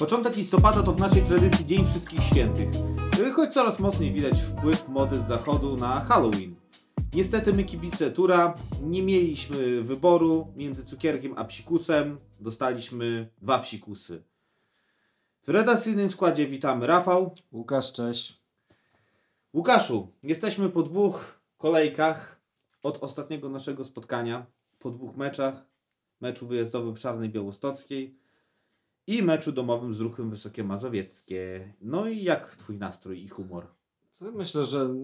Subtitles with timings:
[0.00, 2.68] Początek listopada to w naszej tradycji Dzień Wszystkich Świętych,
[3.34, 6.56] choć coraz mocniej widać wpływ mody z zachodu na Halloween.
[7.14, 14.22] Niestety my kibice Tura nie mieliśmy wyboru między cukierkiem a psikusem, dostaliśmy dwa psikusy.
[15.42, 17.34] W redakcyjnym składzie witamy Rafał.
[17.52, 18.42] Łukasz, cześć.
[19.54, 22.40] Łukaszu, jesteśmy po dwóch kolejkach
[22.82, 24.46] od ostatniego naszego spotkania,
[24.78, 25.66] po dwóch meczach,
[26.20, 28.19] meczu wyjazdowym w Czarnej Białostockiej
[29.18, 31.72] i meczu domowym z Ruchem Wysokie Mazowieckie.
[31.80, 33.66] No i jak twój nastrój i humor?
[34.34, 34.94] Myślę, że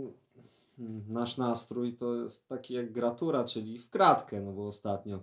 [1.08, 5.22] nasz nastrój to jest taki jak gratura, czyli w kratkę, no bo ostatnio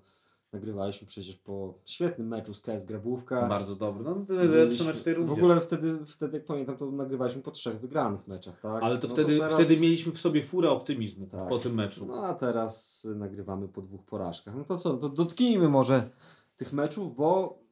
[0.53, 3.47] nagrywaliśmy przecież po świetnym meczu z KS Grabówka.
[3.47, 5.33] Bardzo dobry, no lepszy mecz w tej W rundzie.
[5.33, 8.83] ogóle wtedy, wtedy, jak pamiętam, to nagrywaliśmy po trzech wygranych meczach, tak?
[8.83, 11.49] Ale to, No wtedy, teraz- wtedy mieliśmy w sobie furę optymizmu Tak.
[11.49, 12.05] po tym meczu.
[12.05, 14.55] No a teraz nagrywamy po dwóch porażkach.
[14.55, 16.09] No to co, to dotknijmy może
[16.57, 17.62] tych meczów, bo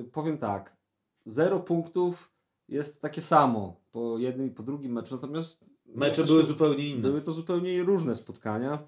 [0.00, 0.76] y, powiem tak,
[1.24, 2.30] zero punktów
[2.68, 7.02] jest takie samo po jednym i po drugim meczu, natomiast Mecze no, były zupełnie inne.
[7.02, 8.78] Były to zupełnie różne spotkania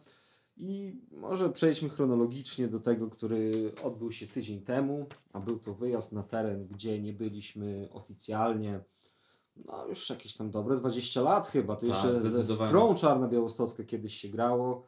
[0.57, 6.13] i może przejdźmy chronologicznie do tego, który odbył się tydzień temu, a był to wyjazd
[6.13, 8.81] na teren, gdzie nie byliśmy oficjalnie.
[9.57, 12.55] No już jakieś tam dobre 20 lat chyba, to Tak, jeszcze ze.
[12.55, 14.87] Skrą Czarna Białostocka kiedyś się grało.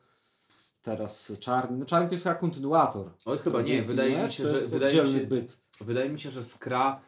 [0.82, 1.78] Teraz Czarny.
[1.78, 3.10] No Czarny to jest chyba kontynuator.
[3.26, 3.82] Oj, chyba nie.
[3.82, 5.56] Wydaje mi się, że wydaje mi się, byt.
[5.80, 7.00] Wydaje mi się, że Skra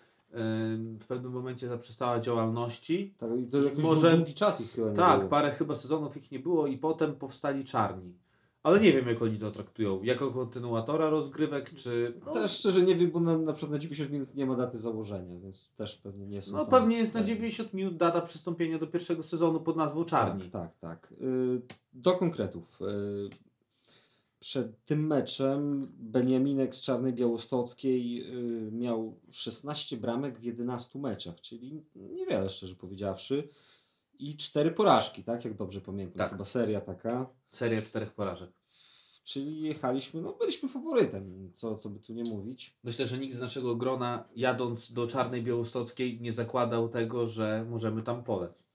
[1.01, 3.15] w pewnym momencie zaprzestała działalności.
[3.19, 5.31] Tak, i to jakiś Może- długi czas ich chyba nie Tak, było.
[5.31, 8.15] parę chyba sezonów ich nie było i potem powstali czarni.
[8.63, 10.03] Ale nie wiem, jak oni to traktują.
[10.03, 12.21] Jako kontynuatora rozgrywek, czy.
[12.27, 14.79] No, Też szczerze nie wiem, bo na, na przykład na 90 minut nie ma daty
[14.79, 17.29] założenia, więc też pewnie nie są no tam- pewnie jest na tak.
[17.29, 20.51] 90 minut data przystąpienia do pierwszego sezonu pod nazwą Czarni.
[20.51, 21.15] Tak, tak, tak.
[21.93, 22.79] Do konkretów.
[22.83, 23.50] Y,
[24.41, 28.23] przed tym meczem Beniaminek z Czarnej Białostockiej
[28.69, 33.49] y, miał 16 bramek w 11 meczach, czyli niewiele szczerze powiedziawszy.
[34.19, 35.45] I cztery porażki, tak?
[35.45, 36.19] Jak dobrze pamiętam.
[36.19, 36.31] Tak.
[36.31, 37.27] Chyba seria taka.
[37.51, 38.51] Seria czterech porażek.
[39.25, 42.79] Czyli jechaliśmy, no byliśmy faworytem, co, co by tu nie mówić.
[42.85, 48.03] Myślę, że nikt z naszego grona, jadąc do Czarnej Białostockiej, nie zakładał tego, że możemy
[48.03, 48.71] tam polec.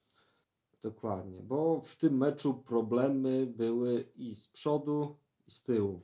[0.82, 6.02] Dokładnie, bo w tym meczu problemy były i z przodu, z tyłu.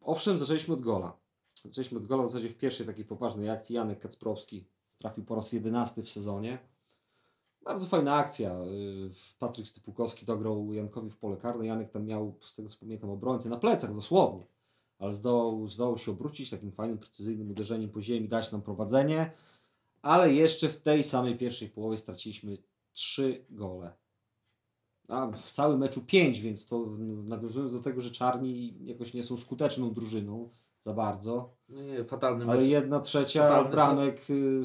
[0.00, 1.16] Owszem, zaczęliśmy od gola.
[1.62, 3.76] Zaczęliśmy od gola w zasadzie w pierwszej takiej poważnej akcji.
[3.76, 4.64] Janek Kacprowski
[4.98, 6.58] trafił po raz jedenasty w sezonie.
[7.64, 8.58] Bardzo fajna akcja.
[8.58, 11.66] Yy, Patryk Stypukowski dograł Jankowi w pole karne.
[11.66, 14.46] Janek tam miał, z tego co pamiętam, obrońcę na plecach dosłownie.
[14.98, 19.32] Ale zdołał, zdołał się obrócić takim fajnym, precyzyjnym uderzeniem po ziemi, dać nam prowadzenie.
[20.02, 22.58] Ale jeszcze w tej samej pierwszej połowie straciliśmy
[22.92, 23.99] trzy gole.
[25.10, 26.86] A w całym meczu pięć, więc to
[27.24, 30.48] nawiązując do tego, że czarni jakoś nie są skuteczną drużyną
[30.80, 31.52] za bardzo.
[31.68, 32.70] No nie, fatalny Ale mecz.
[32.70, 34.62] jedna trzecia Fatalny bramek, y,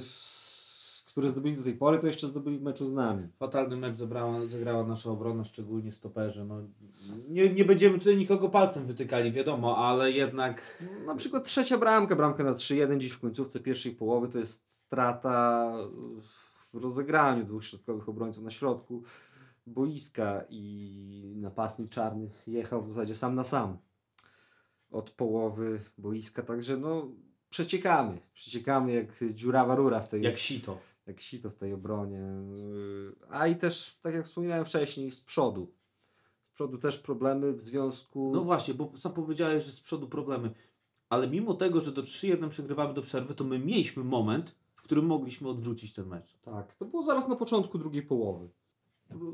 [1.07, 3.27] które zdobyli do tej pory, to jeszcze zdobyli w meczu z nami.
[3.35, 6.45] Fatalny mecz zabrała, zagrała nasza obrona, szczególnie stoperzy.
[6.45, 6.61] No,
[7.29, 12.43] nie, nie będziemy tutaj nikogo palcem wytykali, wiadomo, ale jednak Na przykład trzecia bramka, bramka
[12.43, 15.71] na 3-1 dziś w końcówce pierwszej połowy, to jest strata
[16.73, 19.03] w rozegraniu dwóch środkowych obrońców na środku
[19.65, 23.77] boiska i napastnik czarnych jechał w zasadzie sam na sam
[24.91, 27.11] od połowy boiska, także no
[27.49, 30.77] przeciekamy, przeciekamy jak dziurawa rura w tej, jak sito.
[31.07, 32.21] jak sito w tej obronie.
[33.29, 35.73] A i też, tak jak wspominałem wcześniej, z przodu.
[36.41, 38.31] Z przodu też problemy w związku...
[38.33, 40.51] No właśnie, bo sam powiedziałeś, że z przodu problemy.
[41.09, 45.05] Ale mimo tego, że do 3-1 przegrywamy do przerwy, to my mieliśmy moment, w którym
[45.05, 46.33] mogliśmy odwrócić ten mecz.
[46.41, 48.49] Tak, to było zaraz na początku drugiej połowy.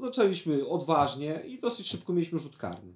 [0.02, 2.94] Zaczęliśmy odważnie i dosyć szybko mieliśmy rzut karny.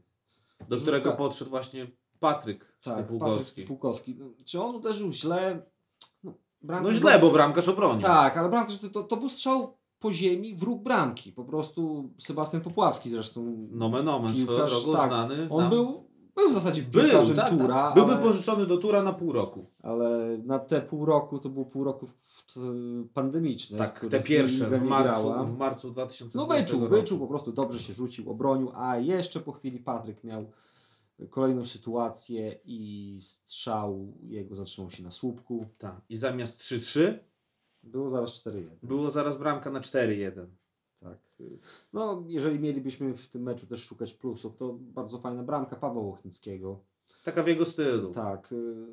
[0.69, 1.87] Do Rzutka- którego podszedł właśnie
[2.19, 3.51] Patryk Tak, Patryk Stypułkowski.
[3.51, 4.15] Stypułkowski.
[4.15, 5.61] No, Czy on uderzył źle?
[6.23, 8.01] No, No źle, bo bramkarz obronił.
[8.01, 11.31] Tak, ale bramkarz to, to, był strzał po ziemi, wróg bramki.
[11.31, 13.57] Po prostu Sebastian Popławski zresztą.
[13.71, 15.09] Nomen omen, swoją drogą tak.
[15.09, 15.47] znany.
[15.49, 15.69] On nam.
[15.69, 17.93] był, był w zasadzie Był, tak, Tura, tak.
[17.95, 19.65] Był ale, wypożyczony do Tura na pół roku.
[19.83, 22.07] ale na te pół roku to było pół roku
[23.13, 23.77] pandemiczne.
[23.77, 25.43] Tak, te pierwsze w marcu, grała.
[25.43, 26.95] w marcu 2020 No wyczuł, roku.
[26.95, 30.45] wyczuł, po prostu dobrze się rzucił, obronił, a jeszcze po chwili Patryk miał
[31.29, 35.65] kolejną sytuację i strzał jego zatrzymał się na słupku.
[35.77, 36.01] Tak.
[36.09, 37.13] I zamiast 3-3
[37.83, 38.63] Było zaraz 4-1.
[38.83, 40.45] było zaraz bramka na 4-1.
[41.93, 46.79] No, jeżeli mielibyśmy w tym meczu też szukać plusów, to bardzo fajna bramka Pawła Łochnickiego.
[47.23, 48.11] Taka w jego stylu.
[48.11, 48.87] Tak, y,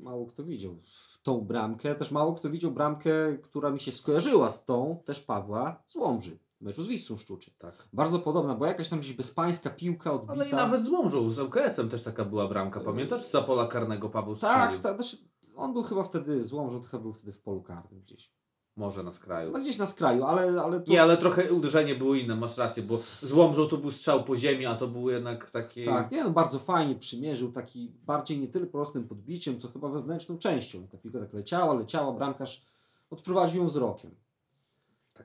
[0.00, 0.78] mało kto widział
[1.22, 1.94] tą bramkę.
[1.94, 6.38] Też mało kto widział bramkę, która mi się skojarzyła z tą, też Pawła, z Łomży.
[6.60, 7.50] meczu z Wisłą Szczuczy.
[7.58, 7.88] Tak.
[7.92, 10.32] Bardzo podobna, bo jakaś tam gdzieś bezpańska piłka odbita.
[10.32, 12.80] Ale i nawet z Łomżą, z ŁKS-em też taka była bramka.
[12.80, 13.30] Pamiętasz?
[13.30, 14.56] Za pola karnego Paweł strzelił.
[14.56, 15.16] Tak, tak też
[15.56, 18.36] on był chyba wtedy z Łomżą, to chyba był wtedy w polu karnym gdzieś.
[18.76, 19.52] Może na skraju.
[19.52, 20.90] No gdzieś na skraju, ale, ale to...
[20.90, 24.36] Nie, ale trochę uderzenie było inne, masz rację, bo z Łomżą to był strzał po
[24.36, 25.84] ziemi, a to był jednak takie...
[25.84, 30.38] Tak, nie, no bardzo fajnie przymierzył, taki bardziej nie tyle prostym podbiciem, co chyba wewnętrzną
[30.38, 30.88] częścią.
[30.88, 32.66] Ta piłka tak leciała, leciała, bramkarz
[33.10, 34.14] odprowadził ją wzrokiem.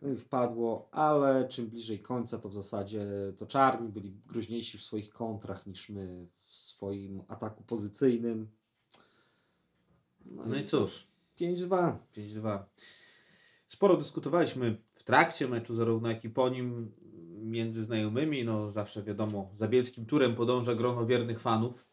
[0.02, 3.06] No i wpadło, ale czym bliżej końca, to w zasadzie
[3.38, 8.50] to czarni byli groźniejsi w swoich kontrach niż my w swoim ataku pozycyjnym.
[10.26, 11.08] No i cóż,
[11.40, 11.96] 5-2.
[12.18, 12.60] 5-2.
[13.72, 16.92] Sporo dyskutowaliśmy w trakcie meczu, zarówno jak i po nim,
[17.42, 18.46] między znajomymi.
[18.46, 21.86] No zawsze wiadomo, za bielskim turem podąża grono wiernych fanów.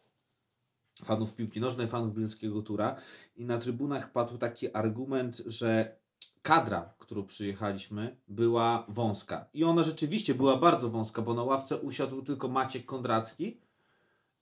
[1.03, 2.95] Fanów piłki nożnej, fanów bielskiego tura.
[3.35, 5.95] I na trybunach padł taki argument, że
[6.41, 9.45] kadra, którą przyjechaliśmy, była wąska.
[9.53, 13.61] I ona rzeczywiście była bardzo wąska, bo na ławce usiadł tylko Maciek Kondracki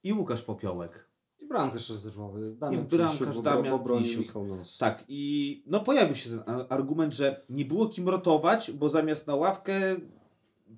[0.02, 1.07] i Łukasz Popiołek.
[1.48, 2.54] Bramkarz rezerwowy.
[2.54, 3.80] Damian I bramkarz Damian.
[4.78, 9.34] Tak, i no pojawił się ten argument, że nie było kim rotować, bo zamiast na
[9.34, 9.96] ławkę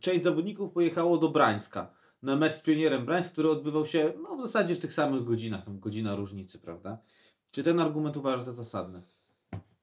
[0.00, 1.90] część zawodników pojechało do Brańska.
[2.22, 5.64] Na mecz z Pionierem Brańsk, który odbywał się no, w zasadzie w tych samych godzinach,
[5.64, 6.98] tam godzina różnicy, prawda?
[7.50, 9.02] Czy ten argument uważasz za zasadny?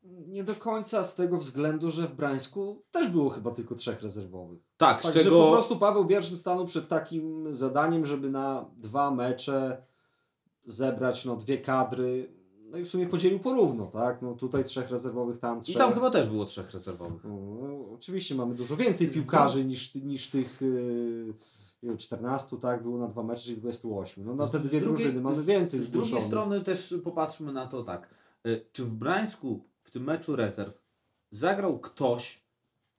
[0.03, 4.59] Nie do końca z tego względu, że w Brańsku też było chyba tylko trzech rezerwowych.
[4.77, 5.45] Tak, z Także czego...
[5.45, 9.83] po prostu Paweł Bierszyn stanął przed takim zadaniem, żeby na dwa mecze
[10.67, 12.37] zebrać no, dwie kadry.
[12.69, 14.21] No i w sumie podzielił porówno, tak?
[14.21, 15.77] No tutaj trzech rezerwowych, tam I trzech.
[15.77, 17.23] tam chyba też było trzech rezerwowych.
[17.23, 21.33] No, oczywiście mamy dużo więcej Z- piłkarzy niż, niż tych yy,
[21.83, 22.83] nie wiem, 14, tak?
[22.83, 24.25] Było na dwa mecze, czyli 28.
[24.25, 26.27] No na te Z dwie drugiej- drużyny mamy z- więcej Z drugiej zgłoszonych.
[26.27, 28.09] strony też popatrzmy na to tak.
[28.47, 30.83] Y, Czy w Brańsku w tym meczu rezerw
[31.31, 32.43] zagrał ktoś,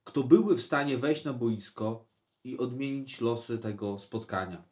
[0.03, 2.05] kto byłby w stanie wejść na boisko
[2.43, 4.68] i odmienić losy tego spotkania?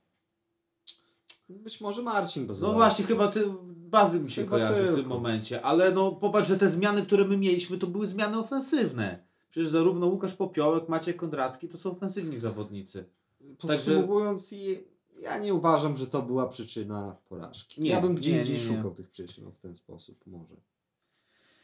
[1.50, 2.48] Być może Marcin.
[2.62, 3.44] No właśnie, chyba ty,
[3.90, 5.10] Bazyl mi się Chyba kojarzy w tym tylko.
[5.10, 9.28] momencie, ale no popatrz, że te zmiany, które my mieliśmy, to były zmiany ofensywne.
[9.50, 13.06] Przecież zarówno Łukasz Popiołek, Maciek Kondracki to są ofensywni zawodnicy.
[13.60, 14.84] Podsumowując, i
[15.22, 17.82] ja nie uważam, że to była przyczyna porażki.
[17.82, 20.56] Nie, ja bym gdzie nie, indziej szukał tych przyczyn no, w ten sposób, może.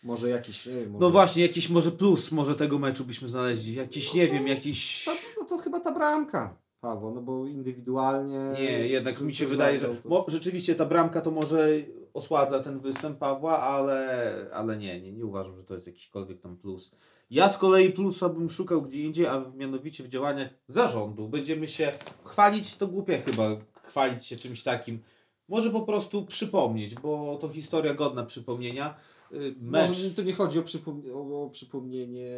[0.03, 0.67] Może jakiś.
[0.67, 1.05] Wiem, może...
[1.05, 3.73] No właśnie, jakiś może plus może tego meczu byśmy znaleźli.
[3.73, 5.05] Jakiś, nie wiem, jakiś...
[5.05, 8.39] To, no to chyba ta bramka, Paweł, no bo indywidualnie.
[8.59, 11.69] Nie, jednak mi się wydaje, że mo, rzeczywiście ta bramka to może
[12.13, 16.57] osładza ten występ Pawła, ale, ale nie, nie, nie uważam, że to jest jakikolwiek tam
[16.57, 16.91] plus.
[17.31, 21.29] Ja z kolei plusa bym szukał gdzie indziej, a mianowicie w działaniach zarządu.
[21.29, 21.91] Będziemy się
[22.23, 23.43] chwalić, to głupie chyba
[23.83, 24.99] chwalić się czymś takim.
[25.49, 28.95] Może po prostu przypomnieć, bo to historia godna przypomnienia.
[29.31, 29.89] Y, Mecz.
[29.89, 32.37] Może to nie chodzi o, przypom- o, o przypomnienie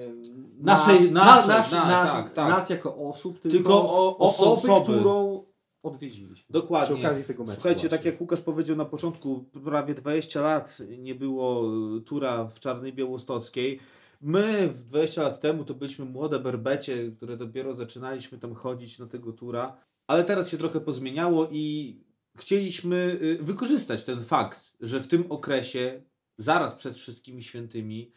[0.62, 2.50] Naszej- nas, naszej, nas, na- nas, tak, tak.
[2.50, 4.84] nas jako osób, tylko, Tylko o- osoby, osoby.
[4.94, 5.44] którą
[5.84, 6.46] odwiedziliśmy.
[6.50, 6.96] Dokładnie.
[6.96, 7.54] Przy okazji tego meczu.
[7.54, 7.98] Słuchajcie, właśnie.
[7.98, 11.64] tak jak Łukasz powiedział na początku, prawie 20 lat nie było
[11.98, 13.80] y, tura w Czarnej Białostockiej.
[14.22, 19.08] My w 20 lat temu to byliśmy młode berbecie, które dopiero zaczynaliśmy tam chodzić na
[19.08, 19.78] tego tura,
[20.08, 21.96] ale teraz się trochę pozmieniało i
[22.36, 26.02] chcieliśmy y, wykorzystać ten fakt, że w tym okresie,
[26.38, 28.12] zaraz przed wszystkimi świętymi,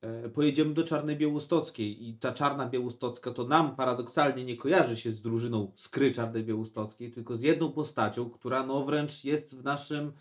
[0.00, 5.12] e, pojedziemy do Czarnej Białostockiej i ta Czarna Białostocka to nam paradoksalnie nie kojarzy się
[5.12, 10.12] z drużyną Skry Czarnej Białostockiej, tylko z jedną postacią, która no wręcz jest w naszym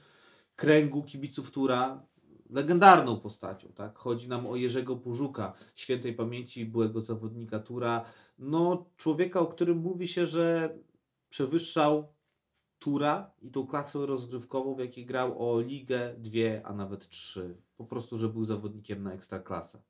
[0.56, 2.12] kręgu kibiców Tura
[2.50, 3.98] legendarną postacią, tak?
[3.98, 8.06] Chodzi nam o Jerzego Pużuka, świętej pamięci byłego zawodnika Tura,
[8.40, 10.76] no człowieka, o którym mówi się, że
[11.30, 12.14] przewyższał
[12.82, 17.58] Tura i tą klasę rozgrywkową, w jakiej grał o ligę, dwie, a nawet trzy.
[17.78, 19.82] Po prostu, że był zawodnikiem na ekstraklasę.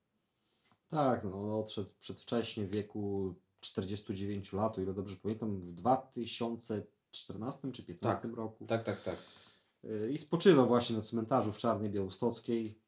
[0.87, 7.71] Tak, no on odszedł przedwcześnie w wieku 49 lat, o ile dobrze pamiętam, w 2014
[7.71, 8.65] czy 2015 roku.
[8.65, 9.17] Tak, tak, tak.
[9.83, 12.79] Y, I spoczywa właśnie na cmentarzu w Czarnej Białostockiej.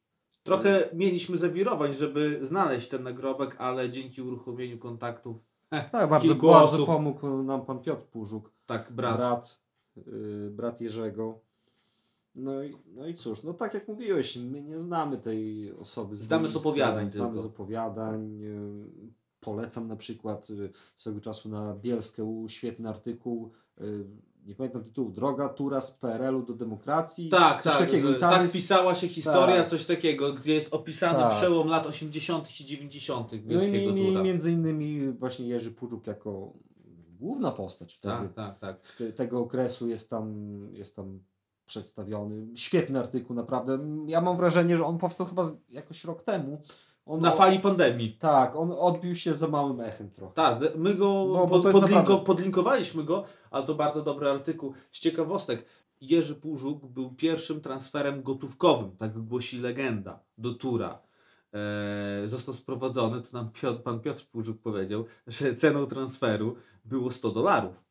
[0.42, 5.44] Trochę mieliśmy zawirowań, żeby znaleźć ten nagrobek, ale dzięki uruchomieniu kontaktów,
[5.92, 9.16] Tak, bardzo, bardzo pomógł nam pan Piotr Pużuk, tak, brat.
[9.16, 9.63] brat, y,
[10.50, 11.40] brat Jerzego.
[12.34, 16.16] No i, no i cóż, no tak jak mówiłeś, my nie znamy tej osoby.
[16.16, 17.42] Znamy z opowiadań Znamy tylko.
[17.42, 18.42] z opowiadań.
[18.42, 24.04] y, Polecam na przykład y, swego czasu na Bielskę świetny artykuł, y,
[24.46, 27.28] nie pamiętam tytułu, Droga Tura z PRL-u do demokracji.
[27.28, 28.10] Tak, coś tak, takiego.
[28.16, 29.68] I tam tak jest- pisała się historia, tak.
[29.68, 31.32] coś takiego, gdzie jest opisany Tak.
[31.32, 32.60] przełom lat 80.
[32.60, 33.32] i 90.
[33.32, 34.22] No i Bielskiego mi, mi, Tura.
[34.22, 36.52] między innymi właśnie Jerzy Puczuk jako
[37.24, 38.92] główna postać wtedy Tak, tak, tak.
[38.98, 40.28] te- tego okresu jest tam,
[40.72, 41.20] jest tam
[41.66, 42.46] przedstawiony.
[42.56, 43.78] Świetny artykuł, naprawdę.
[44.06, 46.58] Ja mam wrażenie, że on powstał chyba z- jakoś rok temu.
[47.06, 48.12] On, Na fali pandemii.
[48.12, 50.34] Tak, on odbił się za małym echem trochę.
[50.34, 54.72] Tak, my go bo pod, podlinko, naprawdę- podlinkowaliśmy go, ale to bardzo dobry artykuł.
[54.92, 55.64] Z ciekawostek,
[56.00, 60.98] Jerzy Pużuk był pierwszym transferem gotówkowym, tak głosi legenda, do Tura.
[61.54, 67.30] E, został sprowadzony, to nam Piotr, pan Piotr Płuczuk powiedział, że ceną transferu było 100
[67.30, 67.84] dolarów.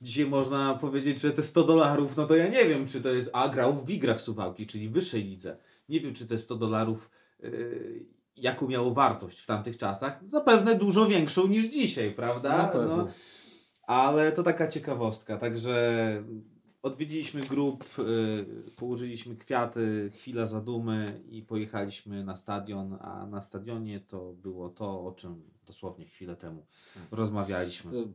[0.00, 3.30] Dzisiaj można powiedzieć, że te 100 dolarów, no to ja nie wiem, czy to jest,
[3.32, 5.56] a grał w Wigrach Suwałki, czyli wyższej lidze.
[5.88, 7.10] Nie wiem, czy te 100 dolarów,
[7.42, 8.06] yy,
[8.36, 10.20] jaką miało wartość w tamtych czasach.
[10.24, 12.72] Zapewne dużo większą niż dzisiaj, prawda?
[12.74, 13.06] No,
[13.86, 16.24] ale to taka ciekawostka, także
[16.82, 24.32] odwiedziliśmy grup, y, położyliśmy kwiaty, chwila zadumy i pojechaliśmy na stadion, a na stadionie to
[24.32, 26.66] było to, o czym dosłownie chwilę temu
[27.12, 28.06] rozmawialiśmy.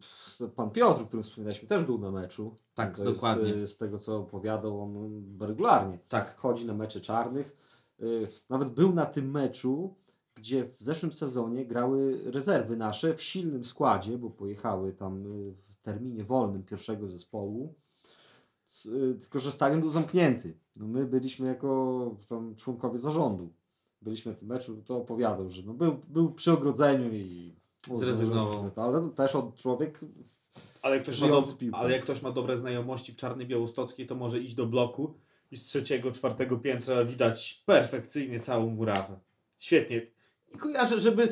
[0.42, 2.56] E, Pan Piotr, o którym wspominaliśmy, też był na meczu.
[2.74, 3.50] Tak, to dokładnie.
[3.50, 7.58] Jest, e, z tego, co opowiadał, on regularnie Tak, chodzi na mecze czarnych.
[8.50, 9.96] Nawet był na tym meczu,
[10.36, 15.24] gdzie w zeszłym sezonie grały rezerwy nasze w silnym składzie, bo pojechały tam
[15.58, 17.76] w terminie wolnym pierwszego zespołu.
[18.86, 20.58] E, Tylko, że stadion był zamknięty.
[20.76, 23.54] No my byliśmy jako tam członkowie zarządu.
[24.02, 27.56] Byliśmy na tym meczu, to opowiadał, że no był, był przy ogrodzeniu i
[27.94, 28.72] Zrezygnował.
[28.76, 30.00] Ale też od człowiek
[30.82, 34.16] ale jak, ktoś ma dob- ale jak ktoś ma dobre znajomości w Czarnej Białostockiej, to
[34.16, 35.14] może iść do bloku
[35.52, 39.20] i z trzeciego, czwartego piętra widać perfekcyjnie całą murawę.
[39.60, 40.08] Świetnie.
[40.54, 41.32] I kojarzę, żeby y,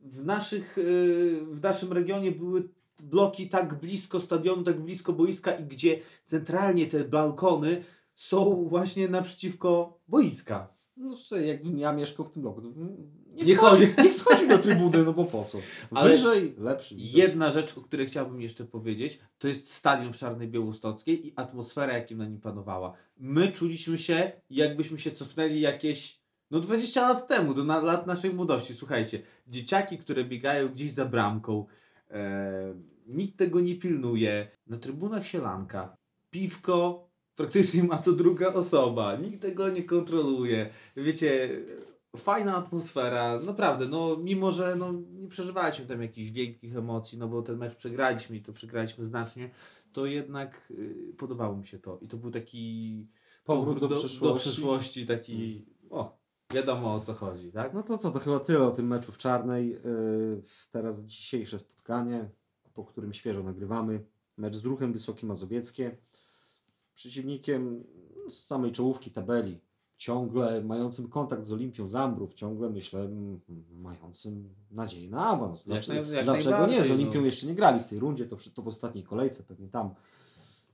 [0.00, 2.68] w, naszych, y, w naszym regionie były
[3.02, 7.84] bloki tak blisko stadionu, tak blisko boiska i gdzie centralnie te balkony
[8.14, 10.76] są właśnie naprzeciwko boiska.
[10.96, 13.86] No słuchaj, jakbym ja mieszkał w tym bloku, nie, Nie chodzi.
[14.04, 15.58] nie schodził do trybuny, no bo po co?
[15.90, 16.94] Ale Wyżej, lepszy.
[16.98, 21.92] Jedna rzecz, o której chciałbym jeszcze powiedzieć, to jest stadion w Czarnej Białostockiej i atmosfera,
[21.92, 22.92] jakim na nim panowała.
[23.16, 28.34] My czuliśmy się, jakbyśmy się cofnęli jakieś, no 20 lat temu, do na, lat naszej
[28.34, 28.74] młodości.
[28.74, 31.66] Słuchajcie, dzieciaki, które biegają gdzieś za bramką,
[32.10, 32.74] e,
[33.06, 35.96] nikt tego nie pilnuje, na trybunach sielanka,
[36.30, 40.70] piwko praktycznie ma co druga osoba, nikt tego nie kontroluje.
[40.96, 41.48] Wiecie,
[42.16, 47.42] fajna atmosfera, naprawdę, no mimo, że no, nie przeżywaliśmy tam jakichś wielkich emocji, no bo
[47.42, 49.50] ten mecz przegraliśmy i to przegraliśmy znacznie,
[49.92, 51.98] to jednak y, podobało mi się to.
[52.02, 53.06] I to był taki
[53.44, 54.24] Powrót do do, przeszłości.
[54.24, 56.18] do przeszłości, taki, o,
[56.54, 57.74] wiadomo o co chodzi, tak?
[57.74, 59.68] No to co, to chyba tyle o tym meczu w Czarnej.
[59.70, 62.30] Yy, teraz dzisiejsze spotkanie,
[62.74, 64.04] po którym świeżo nagrywamy.
[64.36, 65.96] Mecz z Ruchem Wysokie Mazowieckie.
[66.94, 67.84] Przeciwnikiem
[68.28, 69.60] z samej czołówki tabeli.
[69.96, 72.34] Ciągle mającym kontakt z Olimpią Zambrów.
[72.34, 73.08] Ciągle myślę,
[73.72, 75.66] mającym nadzieję na awans.
[75.66, 76.82] Jak Dlaczego, naj- jak dlaczego nie?
[76.82, 77.26] Z Olimpią no.
[77.26, 78.26] jeszcze nie grali w tej rundzie.
[78.26, 79.94] To, w- to w ostatniej kolejce pewnie tam.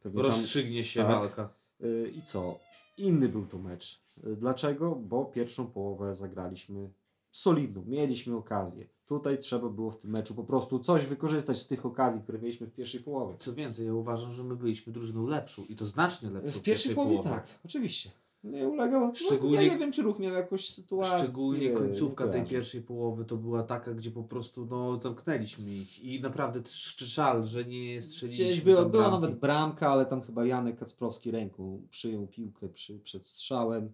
[0.02, 1.10] Pewnie tam Rozstrzygnie się tak.
[1.10, 1.50] walka.
[1.82, 2.58] Y, I co?
[2.96, 4.00] Inny był to mecz.
[4.26, 4.96] Y, Dlaczego?
[4.96, 6.90] Bo pierwszą połowę zagraliśmy
[7.30, 7.84] solidną.
[7.86, 8.88] Mieliśmy okazję.
[9.06, 12.66] Tutaj trzeba było w tym meczu po prostu coś wykorzystać z tych okazji, które mieliśmy
[12.66, 13.36] w pierwszej połowie.
[13.38, 16.94] Co więcej, ja uważam, że my byliśmy drużyną lepszą i to znacznie lepszą W pierwszej
[16.94, 18.10] połowie tak, oczywiście.
[18.44, 19.14] Nie ulegał.
[19.14, 21.28] Szczególnie- Szczególnie, ja nie wiem, czy ruch miał jakąś sytuację.
[21.28, 26.20] Szczególnie końcówka tej pierwszej połowy to była taka, gdzie po prostu no, zamknęliśmy ich i
[26.20, 26.60] naprawdę
[26.96, 31.82] żal, że nie strzeliliśmy Gdzieś była, była nawet bramka, ale tam chyba Janek Kacprowski ręką
[31.90, 33.92] przyjął piłkę przy, przed strzałem,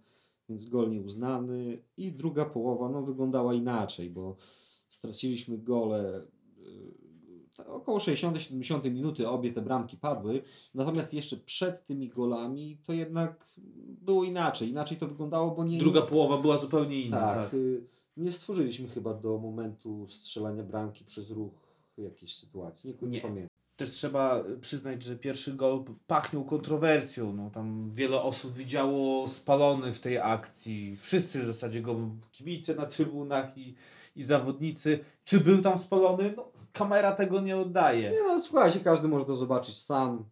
[0.48, 1.78] więc gol nieuznany.
[1.96, 4.36] I druga połowa no, wyglądała inaczej, bo
[4.88, 6.22] straciliśmy gole
[6.58, 7.07] y,
[7.66, 10.42] około 60-70 minuty, obie te bramki padły.
[10.74, 13.44] Natomiast jeszcze przed tymi golami to jednak
[14.02, 14.68] było inaczej.
[14.68, 15.78] Inaczej to wyglądało, bo nie...
[15.78, 17.16] Druga połowa była zupełnie inna.
[17.20, 17.54] tak, Tak.
[17.54, 17.84] y,
[18.16, 21.52] nie stworzyliśmy chyba do momentu strzelania bramki przez ruch
[21.98, 22.96] jakiejś sytuacji.
[23.02, 23.30] Nie, nie.
[23.30, 23.47] Nie.
[23.78, 27.32] Też trzeba przyznać, że pierwszy gol pachniał kontrowersją.
[27.32, 30.96] No, tam wiele osób widziało spalony w tej akcji.
[30.96, 31.96] Wszyscy w zasadzie go,
[32.32, 33.74] kibice na trybunach i,
[34.16, 34.98] i zawodnicy.
[35.24, 36.32] Czy był tam spalony?
[36.36, 38.10] No, kamera tego nie oddaje.
[38.10, 40.24] Nie no, słuchajcie, każdy może to zobaczyć sam.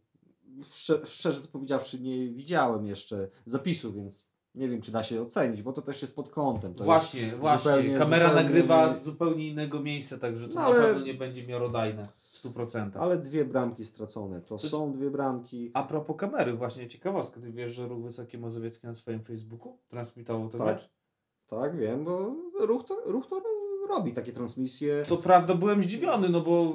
[0.74, 5.62] Szczerze, szczerze to powiedziawszy, nie widziałem jeszcze zapisu, więc nie wiem, czy da się ocenić,
[5.62, 6.74] bo to też jest pod kątem.
[6.74, 7.70] To właśnie, właśnie.
[7.70, 11.14] zupełnie- Kamera zupełnie nagrywa z zupełnie innego miejsca, także to No, na ale- pewno nie
[11.14, 12.08] będzie miarodajne
[12.44, 12.90] 100%.
[13.00, 14.40] Ale dwie bramki stracone.
[14.40, 15.70] To To- są dwie bramki.
[15.74, 17.40] A propos kamery, właśnie ciekawostka.
[17.40, 20.68] Ty wiesz, że Ruch Wysokie Mazowieckie na swoim Facebooku transmitował ten Tak.
[20.68, 20.88] mecz?
[21.46, 23.42] Tak, wiem, bo ruch to, ruch to
[23.88, 25.04] robi takie transmisje.
[25.06, 26.72] Co prawda byłem zdziwiony, no bo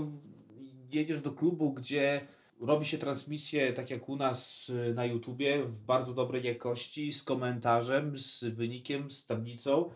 [0.92, 2.22] jedziesz do klubu, gdzie
[2.60, 7.24] robi się transmisję, tak jak u nas y, na YouTubie, w bardzo dobrej jakości, z
[7.24, 9.90] komentarzem, z wynikiem, z tablicą,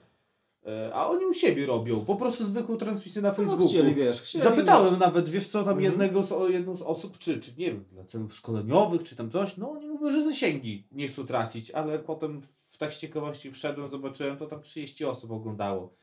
[0.93, 3.67] a oni u siebie robią, po prostu zwykłą transmisję na No, Facebooku.
[3.67, 5.84] chcieli, wiesz, chcieli Zapytałem nawet, wiesz co, tam Mhm.
[5.84, 9.57] jednego z, jedną z osób, czy, czy nie wiem, dla celów szkoleniowych, czy tam coś,
[9.57, 13.89] no oni mówią, że zasięgi nie chcą tracić, ale potem w tak z ciekawości wszedłem,
[13.89, 15.93] zobaczyłem, to tam 30 osób oglądało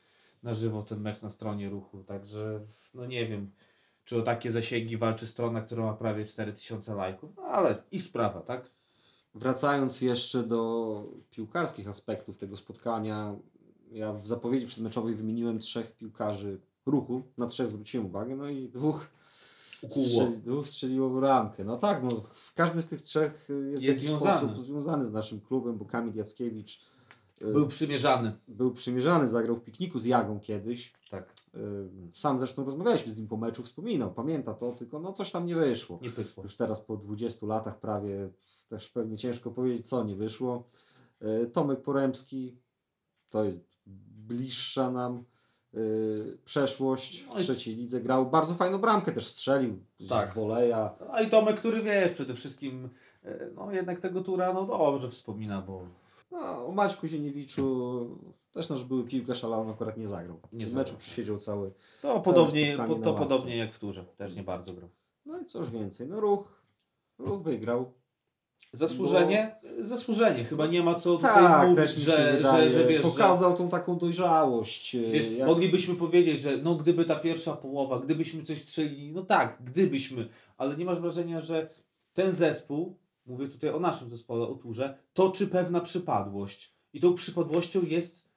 [0.43, 2.59] na żywo ten mecz na stronie ruchu, także
[2.93, 3.51] no nie wiem,
[4.05, 8.41] czy o takie zasięgi walczy strona, która ma prawie 4000 lajków, no ale ich sprawa,
[8.41, 8.69] tak?
[9.35, 13.35] Wracając jeszcze do piłkarskich aspektów tego spotkania,
[13.93, 19.07] Ja w zapowiedzi przedmeczowej wymieniłem trzech piłkarzy ruchu, na trzech zwróciłem uwagę, no i dwóch,
[19.89, 21.63] strzeli, dwóch strzeliło bramkę.
[21.63, 22.09] No tak, no
[22.55, 24.37] każdy z tych trzech y, jest, Jest w jakiś związany.
[24.47, 26.81] sposób związany z naszym klubem, bo Kamil Jackiewicz
[27.41, 28.31] y, Był przymierzany.
[28.47, 30.93] był przymierzany, zagrał w pikniku z Jagą kiedyś.
[31.09, 31.59] Tak, Y,
[32.13, 35.55] Sam zresztą rozmawialiśmy z nim po meczu, wspominał, pamięta to, tylko no coś tam nie
[35.55, 35.99] wyszło.
[36.01, 36.11] nie.
[36.43, 38.29] Już teraz po 20 latach prawie
[38.67, 40.63] też pewnie ciężko powiedzieć, co nie wyszło.
[41.53, 42.57] Tomek Poremski
[43.29, 43.72] to jest
[44.27, 45.23] bliższa nam
[45.75, 48.01] y, przeszłość No w i- trzeciej lidze.
[48.01, 50.27] Grał bardzo fajną bramkę, też strzelił Tak.
[50.27, 50.95] z woleja.
[51.11, 52.89] A i Tomek, który wiesz, przede wszystkim,
[53.23, 55.87] e, no jednak tego tura, no dobrze wspomina, bo
[56.31, 57.65] No, o Maćku Zieniewiczu
[58.53, 60.39] też nasz były piłkarz, ale on akurat nie zagrał.
[60.53, 60.85] Nie w zagrał.
[60.85, 61.71] meczu przesiedział cały.
[62.01, 64.05] to podobnie, po, to podobnie jak w turze.
[64.17, 64.89] Też nie bardzo grał.
[65.25, 66.61] No i cóż więcej, no ruch,
[67.17, 67.93] ruch wygrał.
[68.73, 69.55] Zasłużenie?
[69.79, 70.43] Zasłużenie.
[70.43, 73.69] Chyba nie ma co tutaj Tak, mówić, że, wydaje, że, że wiesz, że, pokazał tą
[73.69, 74.95] taką dojrzałość.
[74.95, 79.21] y, wiesz jak- moglibyśmy powiedzieć, że no gdyby ta pierwsza połowa, gdybyśmy coś strzelili, no
[79.21, 80.27] tak, gdybyśmy,
[80.57, 81.69] ale nie masz wrażenia, że
[82.13, 86.71] ten zespół, mówię tutaj o naszym zespole, o turze, toczy pewna przypadłość.
[86.93, 88.29] I tą przypadłością jest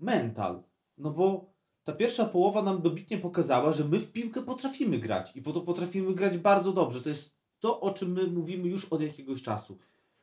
[0.00, 0.62] mental.
[0.98, 1.52] No bo
[1.84, 5.60] ta pierwsza połowa nam dobitnie pokazała, że my w piłkę potrafimy grać i po to
[5.60, 7.00] potrafimy grać bardzo dobrze.
[7.02, 9.78] To jest to, o czym my mówimy już od jakiegoś czasu.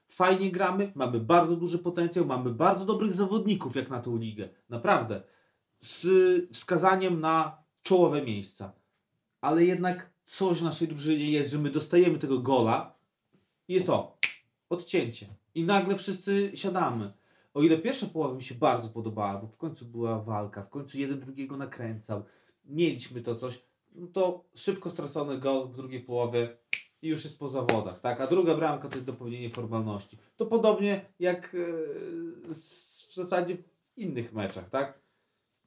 [0.08, 4.50] Fajnie gramy, mamy bardzo duży potencjał, mamy bardzo dobrych zawodników jak na tą ligę.
[4.70, 5.24] Naprawdę.
[5.80, 6.08] Z
[6.54, 8.74] wskazaniem na czołowe miejsca.
[9.42, 12.96] Ale jednak coś w naszej drużynie jest, że my dostajemy tego gola
[13.68, 14.18] i jest to
[14.70, 15.28] odcięcie.
[15.56, 17.14] I nagle wszyscy siadamy.
[17.54, 20.98] O ile pierwsza połowa mi się bardzo podobała, bo w końcu była walka, w końcu
[20.98, 22.24] jeden drugiego nakręcał,
[22.66, 23.62] mieliśmy to coś,
[23.96, 26.58] no to szybko stracony gol w drugiej połowie
[27.02, 28.22] i już jest po zawodach, tak?
[28.22, 30.18] A druga bramka to jest dopełnienie formalności.
[30.38, 31.58] To podobnie jak e,
[32.48, 35.00] w zasadzie w innych meczach, tak?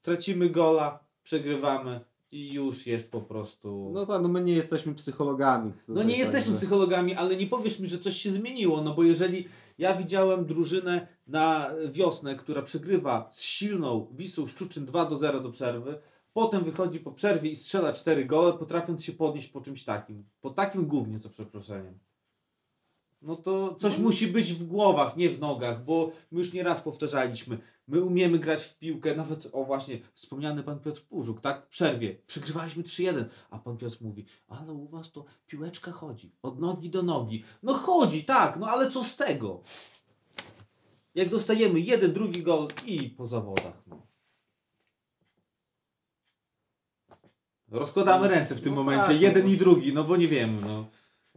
[0.03, 2.01] Tracimy gola, przegrywamy
[2.33, 3.91] i już jest po prostu...
[3.95, 5.73] No tak, no my nie jesteśmy psychologami.
[5.89, 9.03] No nie jesteśmy że- psychologami, ale nie powiesz mi, że coś się zmieniło, no bo
[9.03, 15.41] jeżeli ja widziałem drużynę na wiosnę, która przegrywa z silną Wisłą Szczuczyn 2 do 0
[15.41, 15.99] do przerwy,
[16.33, 20.25] potem wychodzi po przerwie i strzela 4 gole, potrafiąc się podnieść po czymś takim.
[20.41, 21.99] Po takim głównie, co przeproszeniem.
[23.23, 27.59] No to coś musi być w głowach, nie w nogach, bo my już nieraz powtarzaliśmy,
[27.89, 32.17] my umiemy grać w piłkę, nawet, o właśnie, wspomniany pan Piotr Pużuk, tak, w przerwie,
[32.27, 37.03] przegrywaliśmy 3-1, a pan Piotr mówi, ale u was to piłeczka chodzi, od nogi do
[37.03, 37.45] nogi.
[37.63, 39.61] No chodzi, tak, no ale co z tego?
[41.15, 43.87] Jak dostajemy jeden, drugi gol i po zawodach.
[43.87, 44.12] No.
[47.73, 50.61] Rozkładamy ręce w tym No momencie, tak, no jeden i drugi, no bo nie wiemy,
[50.67, 50.87] no.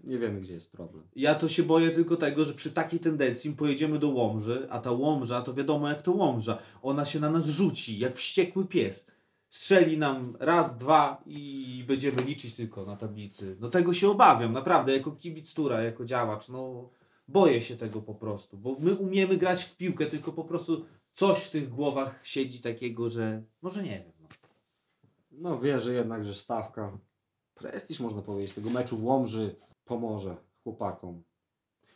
[0.04, 1.04] Nie wiemy, gdzie jest problem.
[1.16, 4.92] Ja to się boję tylko tego, że przy takiej tendencji pojedziemy do Łomży, a ta
[4.92, 6.58] Łomża to wiadomo jak to Łomża.
[6.82, 9.12] Ona się na nas rzuci, jak wściekły pies.
[9.50, 13.58] Strzeli nam raz, dwa i będziemy liczyć tylko na tablicy.
[13.60, 16.90] No tego się obawiam, naprawdę, jako kibic tura, jako działacz, no
[17.28, 21.38] boję się tego po prostu, bo my umiemy grać w piłkę, tylko po prostu coś
[21.38, 24.15] w tych głowach siedzi takiego, że może nie wiem.
[25.38, 25.50] No.
[25.50, 26.98] No wierzę jednak, że stawka,
[27.56, 31.24] prestiż można powiedzieć, tego meczu w Łomży pomoże chłopakom.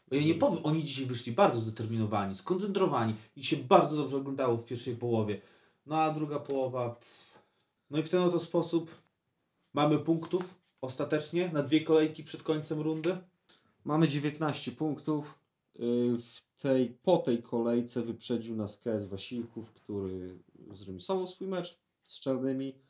[0.08, 4.58] Bo Ja nie powiem, oni dzisiaj wyszli bardzo zdeterminowani, skoncentrowani i się bardzo dobrze oglądało
[4.58, 5.41] w pierwszej połowie.
[5.86, 6.99] No a druga połowa.
[7.89, 9.02] No i w ten oto sposób
[9.73, 13.17] mamy punktów ostatecznie na dwie kolejki przed końcem rundy.
[13.84, 15.39] Mamy 19 punktów.
[15.75, 20.39] Yy, W tej, po tej kolejce wyprzedził nas KS Wasilków, który
[20.71, 22.88] zremisował swój mecz z Czarnymi.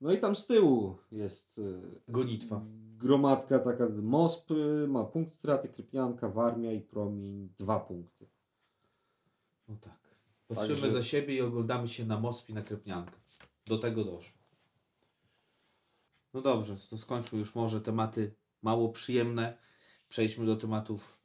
[0.00, 2.62] No i tam z tyłu jest yy, Gonitwa.
[2.96, 4.50] gromadka taka z MOSP,
[4.88, 8.26] ma punkt straty, Krypianka, Warmia i Promień dwa punkty.
[9.68, 9.98] No tak.
[10.48, 13.16] Patrzymy Także- za siebie i oglądamy się na Moskwi na Krypniankę.
[13.66, 14.38] Do tego doszło.
[16.34, 19.58] No dobrze, to skończmy już może tematy mało przyjemne.
[20.08, 21.18] Przejdźmy do tematów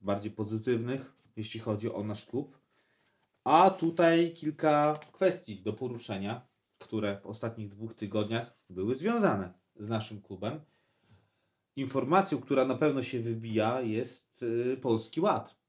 [0.00, 2.58] bardziej pozytywnych, jeśli chodzi o nasz klub.
[3.44, 6.49] A tutaj kilka kwestii do poruszenia,
[6.80, 10.60] które w ostatnich dwóch tygodniach były związane z naszym klubem.
[11.76, 15.60] Informacją, która na pewno się wybija, jest y, Polski Ład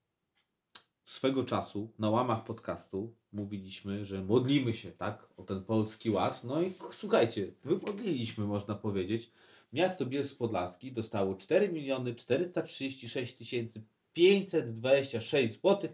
[1.03, 6.43] swego czasu na łamach podcastu mówiliśmy, że modlimy się, tak, o ten polski ład.
[6.43, 9.31] No i słuchajcie, wymodliliśmy, można powiedzieć.
[9.73, 15.89] Miasto Bielsk Podlaski dostało 4 miliony 436 tysięcy 526 zł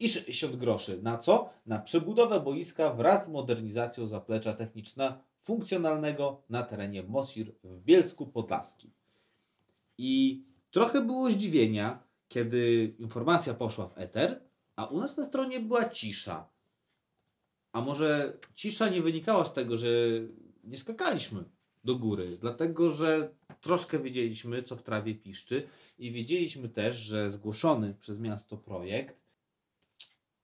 [0.00, 0.98] i 60 groszy.
[1.02, 1.50] Na co?
[1.66, 8.90] Na przebudowę boiska wraz z modernizacją zaplecza techniczno-funkcjonalnego na terenie Mosir w Bielsku Podlaskim.
[9.98, 14.40] I trochę było zdziwienia, kiedy informacja poszła w eter,
[14.76, 16.48] a u nas na stronie była cisza.
[17.72, 19.88] A może cisza nie wynikała z tego, że
[20.64, 21.44] nie skakaliśmy
[21.84, 27.94] do góry, dlatego że troszkę wiedzieliśmy, co w trawie piszczy i wiedzieliśmy też, że zgłoszony
[28.00, 29.33] przez miasto projekt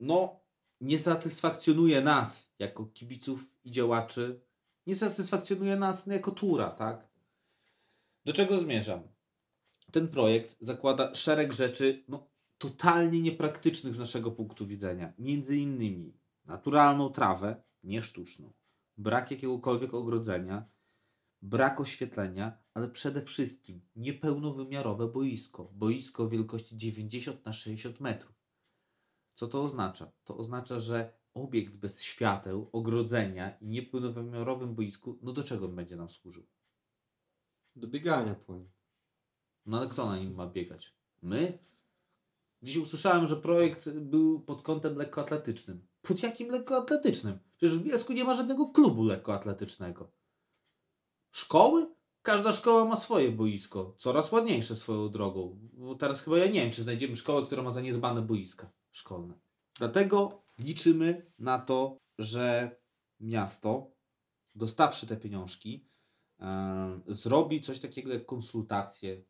[0.01, 0.41] no
[0.81, 4.41] nie satysfakcjonuje nas jako kibiców i działaczy,
[4.87, 7.09] nie satysfakcjonuje nas jako tura, tak?
[8.25, 9.03] Do czego zmierzam?
[9.93, 15.13] Ten projekt zakłada szereg rzeczy no, totalnie niepraktycznych z naszego punktu widzenia.
[15.19, 18.53] Między innymi naturalną trawę, nie sztuczną,
[18.97, 20.71] brak jakiegokolwiek ogrodzenia,
[21.43, 25.65] brak oświetlenia, ale przede wszystkim niepełnowymiarowe boisko.
[25.75, 28.40] Boisko wielkości 90 na 60 metrów.
[29.41, 30.13] Co to oznacza?
[30.25, 35.97] To oznacza, że obiekt bez świateł, ogrodzenia i niepełnowymiarowym boisku, no do czego on będzie
[35.97, 36.47] nam służył?
[37.77, 38.71] Do biegania po nim.
[39.67, 40.97] No ale kto na nim ma biegać?
[41.23, 41.59] My?
[42.63, 45.87] Dziś usłyszałem, że projekt był pod kątem lekkoatletycznym.
[46.03, 47.39] Pod jakim lekkoatletycznym?
[47.57, 50.13] Przecież w Bielsku nie ma żadnego klubu lekkoatletycznego.
[51.33, 51.95] Szkoły?
[52.23, 53.95] Każda szkoła ma swoje boisko.
[53.99, 55.59] Coraz ładniejsze swoją drogą.
[55.73, 59.35] Bo teraz chyba ja nie wiem, czy znajdziemy szkołę, która ma zaniedbane boiska szkolne.
[59.79, 62.77] Dlatego liczymy na to, że
[63.21, 63.91] miasto,
[64.55, 65.89] dostawszy te pieniążki,
[66.41, 69.23] e, zrobi coś takiego jak konsultacje,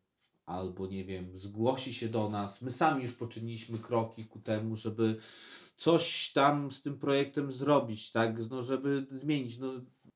[0.45, 2.61] albo nie wiem, zgłosi się do nas.
[2.61, 5.15] My sami już poczyniliśmy kroki ku temu, żeby
[5.75, 9.59] coś tam z tym projektem zrobić, tak, no, żeby zmienić.
[9.59, 9.71] No,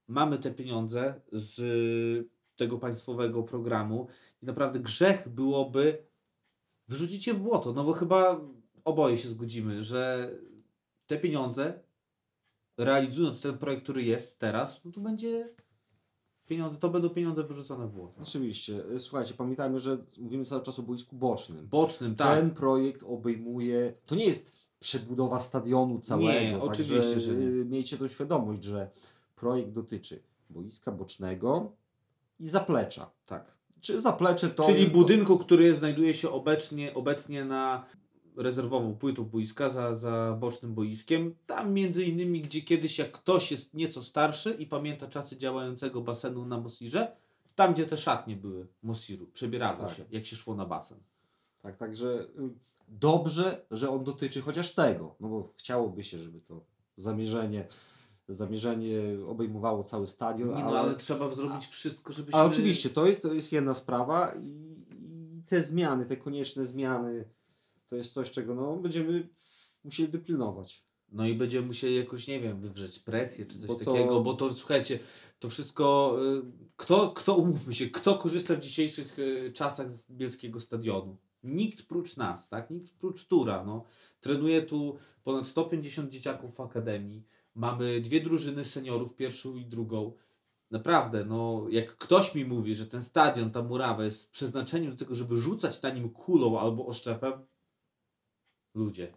[0.07, 4.07] mamy te pieniądze z tego państwowego programu
[4.41, 6.07] i naprawdę grzech byłoby
[6.87, 8.41] wyrzucić je w błoto, no bo chyba
[8.85, 10.31] oboje się zgodzimy, że
[11.07, 11.79] te pieniądze,
[12.77, 15.49] realizując ten projekt, który jest teraz, no to będzie
[16.47, 18.21] pieniądze, to będą pieniądze wyrzucone w błoto.
[18.21, 18.83] Oczywiście.
[18.99, 21.67] Słuchajcie, pamiętajmy, że mówimy cały czas o boisku bocznym.
[21.67, 22.39] Bocznym, tak.
[22.39, 23.93] Ten projekt obejmuje.
[24.05, 26.57] To nie jest przebudowa stadionu całego.
[26.57, 27.45] Nie, oczywiście, że nie.
[27.47, 28.89] y, Miejcie tą świadomość, że
[29.35, 31.71] projekt dotyczy boiska bocznego
[32.39, 33.11] i zaplecza.
[33.25, 33.55] tak.
[33.81, 34.63] Czy zaplecze to.
[34.63, 37.85] Czyli budynku, który znajduje się obecnie, obecnie na
[38.37, 41.35] rezerwową płytą boiska za, za bocznym boiskiem.
[41.45, 46.45] Tam między innymi, gdzie kiedyś jak ktoś jest nieco starszy i pamięta czasy działającego basenu
[46.45, 47.15] na Mosirze,
[47.55, 49.97] tam gdzie te szatnie były Mosiru, przebierało Tak.
[49.97, 50.97] się, jak się szło na basen.
[51.61, 52.49] Tak, także y,
[52.87, 55.15] dobrze, że on dotyczy chociaż tego.
[55.19, 56.65] No bo chciałoby się, żeby to
[56.97, 57.67] zamierzenie,
[58.29, 60.55] zamierzenie obejmowało cały stadion.
[60.55, 62.39] Nie, no ale trzeba zrobić wszystko, żebyśmy...
[62.39, 67.25] A oczywiście, to jest, to jest jedna sprawa i, i te zmiany, te konieczne zmiany,
[67.87, 69.29] to jest coś, czego no, będziemy
[69.83, 70.83] musieli dopilnować.
[71.11, 74.33] No i będziemy musieli jakoś, nie wiem, wywrzeć presję czy coś Bo to- takiego, bo
[74.33, 74.99] to słuchajcie,
[75.39, 76.17] to wszystko.
[76.37, 81.17] y, Kto, kto, umówmy się, kto korzysta w dzisiejszych y, czasach z bielskiego stadionu?
[81.43, 82.69] Nikt prócz nas, tak?
[82.69, 83.63] Nikt prócz Tura.
[83.63, 83.83] No.
[84.21, 87.23] Trenuje tu ponad 150 dzieciaków w akademii.
[87.55, 90.13] Mamy dwie drużyny seniorów, pierwszą i drugą.
[90.71, 95.15] Naprawdę, no, jak ktoś mi mówi, że ten stadion, ta murawa jest przeznaczeniem do tego,
[95.15, 97.33] żeby rzucać na nim kulą albo oszczepem,
[98.75, 99.13] ludzie.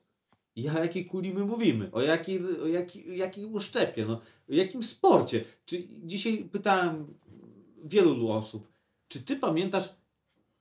[0.57, 1.91] I o jakiej kuli my mówimy?
[1.93, 4.07] O jakiej, o jakiej, o jakiej uszczepie?
[4.07, 4.15] No,
[4.51, 5.45] o jakim sporcie?
[5.65, 7.07] Czy dzisiaj pytałem
[7.85, 8.69] wielu osób,
[9.09, 9.95] czy ty pamiętasz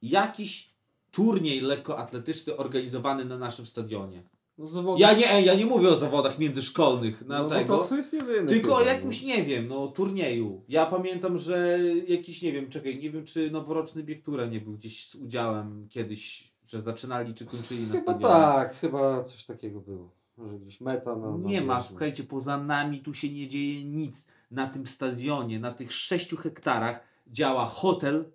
[0.01, 0.69] jakiś
[1.11, 4.23] turniej lekkoatletyczny organizowany na naszym stadionie?
[4.57, 7.77] No, zawody, Ja nie, ja nie mówię o zawodach międzyszkolnych, na no, tego.
[7.77, 8.15] to jest.
[8.47, 10.63] Tylko o chyba, jakimś, nie wiem, no turnieju.
[10.69, 14.73] Ja pamiętam, że jakiś, nie wiem, czekaj, nie wiem czy noworoczny bieg Tura nie był
[14.73, 18.33] gdzieś z udziałem kiedyś, że zaczynali czy kończyli na Chyba stadionie.
[18.33, 20.09] tak, chyba coś takiego było.
[20.37, 21.31] Może gdzieś meta na.
[21.31, 24.27] na Nie ma, słuchajcie, poza nami tu się nie dzieje nic.
[24.51, 28.31] Na tym stadionie, na tych sześciu hektarach działa hotel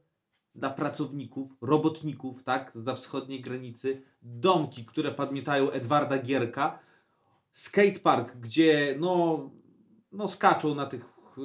[0.54, 6.78] dla pracowników, robotników, tak, za wschodniej granicy, domki, które podmietają Edwarda Gierka,
[7.52, 9.50] skatepark, gdzie no,
[10.12, 11.04] no skaczą na tych
[11.38, 11.42] y,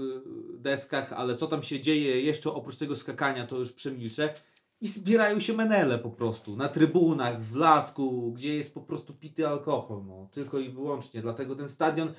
[0.58, 4.34] deskach, ale co tam się dzieje jeszcze oprócz tego skakania, to już przemilczę.
[4.82, 9.48] I zbierają się menele po prostu na trybunach, w lasku, gdzie jest po prostu pity
[9.48, 11.22] alkohol, no, tylko i wyłącznie.
[11.22, 12.13] Dlatego ten stadion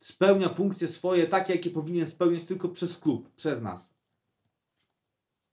[0.00, 3.94] spełnia funkcje swoje takie, jakie powinien spełniać tylko przez klub, przez nas.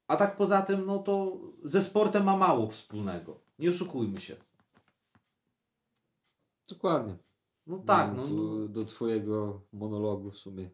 [0.08, 3.40] A tak poza tym, no to ze sportem ma mało wspólnego.
[3.60, 4.36] Nie oszukujmy się.
[6.70, 7.18] Dokładnie.
[7.68, 10.70] No tak, no, Tu do twojego monologu w sumie.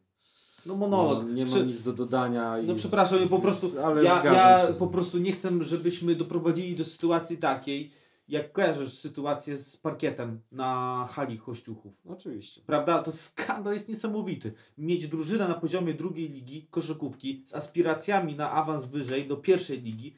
[0.66, 1.24] No monolog.
[1.28, 2.56] No, nie mam nic do dodania.
[2.64, 5.64] No przepraszam, ja po z- prostu, z- ale ja, ja z po prostu nie chcę,
[5.64, 7.92] żebyśmy doprowadzili do sytuacji takiej,
[8.28, 12.02] jak kojarzysz sytuację z parkietem na hali Kościuchów.
[12.10, 12.62] Oczywiście.
[12.66, 13.04] Prawda?
[13.04, 14.54] To skandal jest niesamowity.
[14.78, 20.16] Mieć drużynę na poziomie drugiej ligi koszykówki z aspiracjami na awans wyżej do pierwszej ligi,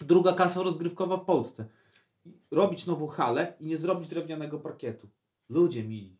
[0.00, 1.66] druga kasa rozgrywkowa w Polsce.
[2.50, 5.08] Robić nową halę i nie zrobić drewnianego parkietu.
[5.48, 6.16] Ludzie mili.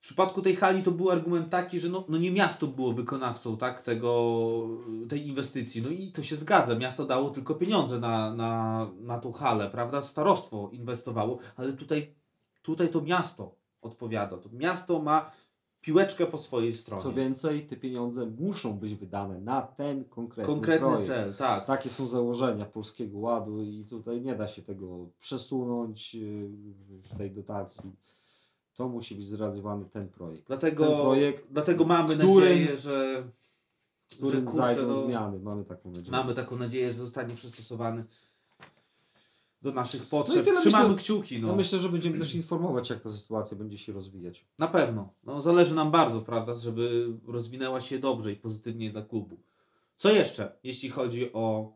[0.00, 3.56] W przypadku tej hali to był argument taki, że no, no nie miasto było wykonawcą
[3.56, 4.68] tak, tego,
[5.08, 5.82] tej inwestycji.
[5.82, 6.74] No i to się zgadza.
[6.74, 10.02] Miasto dało tylko pieniądze na, na, na tą halę, prawda?
[10.02, 12.14] Starostwo inwestowało, ale tutaj,
[12.62, 14.36] tutaj to miasto odpowiada.
[14.36, 15.30] To miasto ma
[15.80, 17.02] piłeczkę po swojej stronie.
[17.02, 21.06] Co więcej, te pieniądze muszą być wydane na ten konkretny, Konkretny projekt.
[21.06, 21.66] cel, tak.
[21.66, 26.48] Takie są założenia Polskiego Ładu i tutaj nie da się tego przesunąć yy,
[26.88, 27.92] w tej dotacji.
[28.80, 30.46] To musi być zrealizowany ten projekt.
[30.46, 33.22] Dlatego, Ten projekt, dlatego mamy którym- nadzieję, że,
[34.10, 35.38] którym kurczę, zajdą no, zmiany.
[35.38, 36.10] Mamy taką nadzieję.
[36.10, 38.04] Mamy taką nadzieję, że zostanie przystosowany
[39.62, 40.46] do naszych potrzeb.
[40.46, 41.38] No Trzymamy myślę- kciuki.
[41.40, 41.48] No.
[41.48, 44.44] Ja myślę, że będziemy też informować, jak ta sytuacja będzie się rozwijać.
[44.58, 45.12] Na pewno.
[45.24, 49.36] No, zależy nam bardzo, prawda, żeby rozwinęła się dobrze i pozytywnie dla klubu.
[49.96, 51.72] Co jeszcze, jeśli chodzi o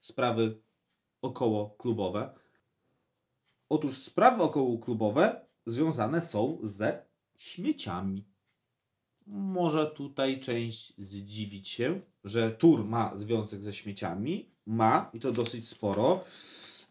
[0.00, 0.58] sprawy
[1.22, 2.30] około klubowe?
[3.68, 7.02] Otóż sprawy około klubowe związane są ze
[7.36, 8.24] śmieciami.
[9.26, 14.50] Może tutaj część zdziwić się, że Tur ma związek ze śmieciami.
[14.66, 16.24] Ma i to dosyć sporo.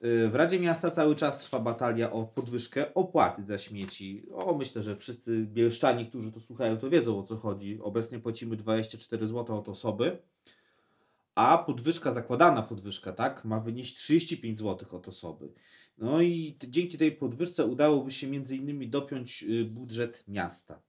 [0.04, 4.26] Y, W Radzie Miasta cały czas trwa batalia o podwyżkę opłaty za śmieci.
[4.34, 7.80] O, myślę, że wszyscy bielszczani, którzy to słuchają, to wiedzą o co chodzi.
[7.82, 10.18] Obecnie płacimy 24 zł od osoby,
[11.38, 15.54] a podwyżka, zakładana podwyżka, tak, ma wynieść 35 zł od osoby.
[15.98, 20.82] No i dzięki tej podwyżce udałoby się innymi dopiąć y, budżet miasta.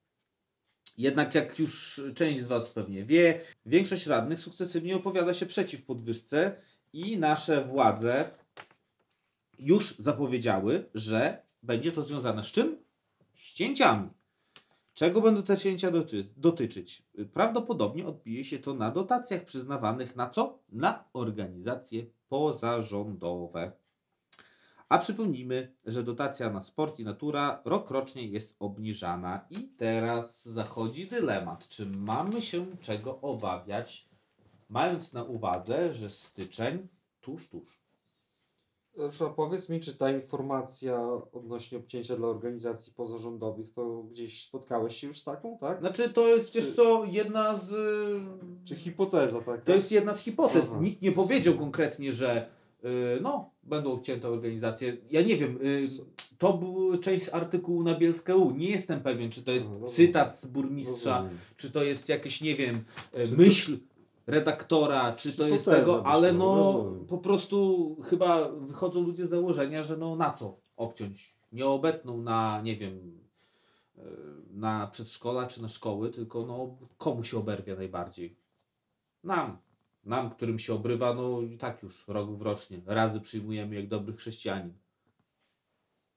[0.99, 6.57] Jednak jak już część z Was pewnie wie, większość radnych sukcesywnie opowiada się przeciw podwyżce
[6.93, 8.31] i nasze władze
[9.59, 12.77] już zapowiedziały, że będzie to związane z czym?
[13.35, 14.18] Z cięciami.
[14.99, 17.03] Czego będą te cięcia doty- dotyczyć?
[17.33, 20.59] Prawdopodobnie odbije się to na dotacjach przyznawanych na co?
[20.69, 23.73] Na organizacje pozarządowe.
[24.89, 31.69] A przypomnijmy, że dotacja na sport i natura rokrocznie jest obniżana i teraz zachodzi dylemat,
[31.69, 34.09] czy mamy się czego obawiać,
[34.69, 36.89] mając na uwadze, że styczeń
[37.21, 37.79] tuż, tuż.
[38.99, 41.01] Proszę, powiedz mi, czy ta informacja
[41.33, 45.81] odnośnie obcięcia dla organizacji pozarządowych, to gdzieś spotkałeś się już z taką, tak?
[45.81, 47.75] Znaczy to jest, wiesz co, jedna z...
[48.65, 49.63] Czy hipoteza taka?
[49.65, 50.67] To jest jedna z hipotez.
[50.71, 50.79] Aha.
[50.83, 52.49] Nikt nie powiedział konkretnie, że
[52.85, 52.89] y,
[53.21, 54.97] no, będą obcięte organizacje.
[55.11, 55.87] Ja nie wiem, y,
[56.39, 58.51] to był część artykułu na Bielskę.u.
[58.51, 59.89] Nie jestem pewien, czy to jest dobra.
[59.89, 61.39] cytat z burmistrza, Rozumiem.
[61.57, 63.79] czy to jest jakieś, nie wiem, y, Czy to- myśl
[64.29, 67.07] redaktora, czy to jest tego, ale no rozumiem.
[67.07, 71.39] po prostu chyba wychodzą ludzie z założenia, że no na co obciąć?
[71.53, 73.21] Nie obetną na, nie wiem,
[73.99, 74.03] y,
[74.51, 78.37] na przedszkola czy na szkoły, tylko no komu się oberwie najbardziej?
[79.25, 79.59] Nam.
[80.05, 82.81] Nam, którym się obrywa, no i tak już rok w rocznie.
[82.87, 84.73] Razy przyjmujemy jak dobry chrześcijanin.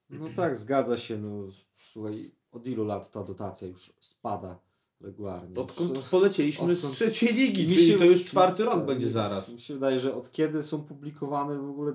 [0.10, 1.18] No tak, zgadza się.
[1.18, 4.60] No, słuchaj, od ilu lat ta dotacja już spada
[5.04, 5.60] regularnie?
[5.62, 9.10] Odkąd polecieliśmy z odkąd- trzeciej ligi, Mi czyli się- to już czwarty rok tak, będzie
[9.10, 9.54] zaraz.
[9.54, 11.94] Mi się wydaje, że od kiedy są publikowane w ogóle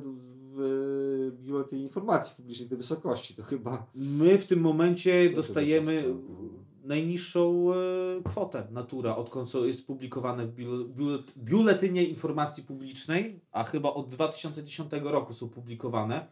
[0.58, 3.86] w biuletynie informacji publicznej te wysokości, to chyba...
[3.94, 6.64] My w tym momencie To dostajemy to sprawa.
[6.84, 7.76] najniższą e,
[8.24, 14.92] kwotę Natura, odkąd jest publikowane w biule- biulet- biuletynie informacji publicznej, a chyba od 2010
[15.02, 16.26] roku są publikowane.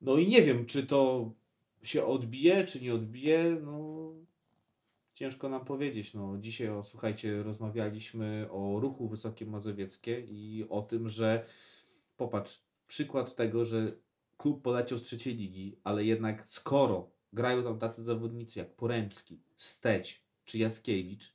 [0.00, 1.30] No i nie wiem, czy to
[1.82, 3.85] się odbije, czy nie odbije, no
[5.16, 6.14] ciężko nam powiedzieć.
[6.14, 11.46] No, dzisiaj, o, słuchajcie, rozmawialiśmy o ruchu Wysokie Mazowieckie i o tym, że
[12.16, 13.92] popatrz, przykład tego, że
[14.36, 20.22] klub poleciał z trzeciej ligi, ale jednak skoro grają tam tacy zawodnicy jak Poremski, Steć
[20.44, 21.34] czy Jackiewicz,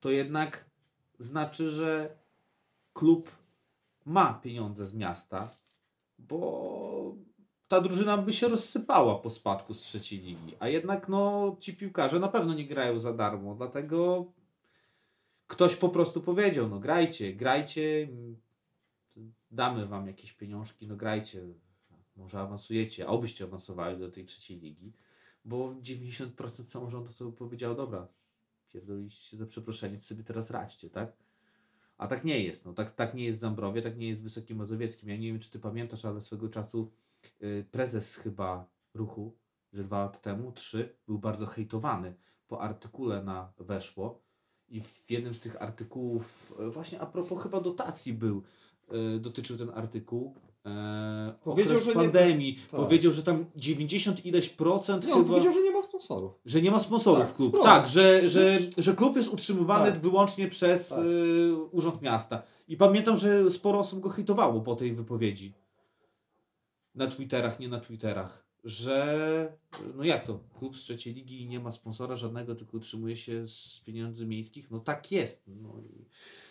[0.00, 0.70] to jednak
[1.18, 2.18] znaczy, że
[2.92, 3.30] klub
[4.04, 5.52] ma pieniądze z miasta,
[6.18, 7.16] bo
[7.70, 10.56] ta drużyna by się rozsypała po spadku z trzeciej ligi.
[10.58, 14.26] A jednak no, ci piłkarze na pewno nie grają za darmo, dlatego
[15.46, 18.08] ktoś po prostu powiedział, no grajcie, grajcie,
[19.50, 21.42] damy wam jakieś pieniążki, no grajcie,
[22.16, 24.92] może awansujecie, obyście awansowali do tej trzeciej ligi,
[25.44, 28.08] bo 90% samorządu sobie powiedziało, dobra,
[28.72, 31.12] pierdoliście za przeproszenie, sobie teraz radźcie, tak?
[31.98, 35.08] A tak nie jest, no tak, tak nie jest Zambrowie, tak nie jest Wysokim Mazowieckim.
[35.08, 36.90] Ja nie wiem, czy ty pamiętasz, ale swego czasu
[37.70, 39.36] prezes chyba ruchu
[39.72, 42.14] ze dwa lata temu, trzy, był bardzo hejtowany
[42.48, 44.22] po artykule na Weszło
[44.68, 48.42] i w jednym z tych artykułów, y, właśnie a propos chyba dotacji był,
[49.16, 50.34] y, dotyczył ten artykuł,
[50.66, 52.80] e, Powiedział, okres że nie- pandemii, tak.
[52.80, 55.28] powiedział, że tam 90 ileś procent Nie, on chyba...
[55.30, 56.32] powiedział, że nie ma sponsorów.
[56.44, 57.48] Że nie ma sponsorów Tak, klub.
[57.48, 57.68] wprost.
[57.68, 60.00] Tak, że, że, że klub jest utrzymywany Tak.
[60.00, 60.98] wyłącznie przez Tak.
[61.04, 62.42] y, Urząd Miasta.
[62.68, 65.52] I pamiętam, że sporo osób go hejtowało po tej wypowiedzi.
[67.00, 68.44] Na Twitterach, nie na Twitterach.
[68.64, 69.58] że
[69.96, 73.82] no jak to, klub z trzeciej ligi nie ma sponsora żadnego, tylko utrzymuje się z
[73.86, 75.44] pieniędzy miejskich, no tak jest.
[75.46, 76.04] No i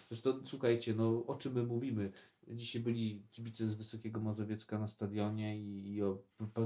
[0.08, 2.12] zresztą słuchajcie, no o czym my mówimy?
[2.48, 6.18] Dzisiaj byli kibice z Wysokiego Mazowiecka na stadionie i, i o,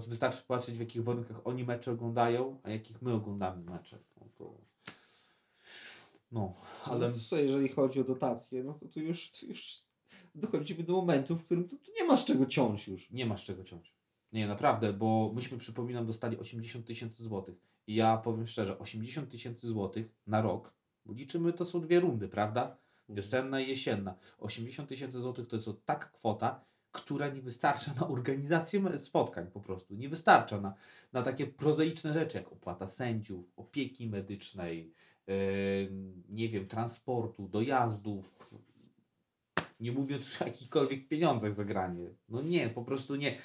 [0.09, 3.99] wystarczy patrzeć w jakich warunkach oni mecze oglądają, a jakich my oglądamy mecze.
[4.21, 4.61] No to
[6.31, 9.75] no, ale co, jeżeli chodzi o dotacje, no to już, już
[10.35, 13.11] dochodzimy do momentu, w którym tu, tu nie ma z czego ciąć już.
[13.11, 13.93] nie masz czego ciąć.
[14.33, 17.55] Nie, naprawdę, bo myśmy, przypominam, dostali 80 tysięcy złotych.
[17.87, 20.73] I ja powiem szczerze, 80 tysięcy złotych na rok,
[21.05, 22.77] bo liczymy, to są dwie rundy, prawda?
[23.09, 24.15] Wiosenna i jesienna.
[24.39, 29.95] 80 tysięcy złotych to jest taka kwota, która nie wystarcza na organizację spotkań po prostu.
[29.95, 30.73] Nie wystarcza na,
[31.13, 34.91] na takie prozaiczne rzeczy, jak opłata sędziów, opieki medycznej,
[35.27, 35.35] yy,
[36.29, 38.53] nie wiem, transportu, dojazdów,
[39.83, 42.09] nie mówiąc o jakichkolwiek pieniądzach za granie.
[42.29, 43.37] No nie, po prostu nie.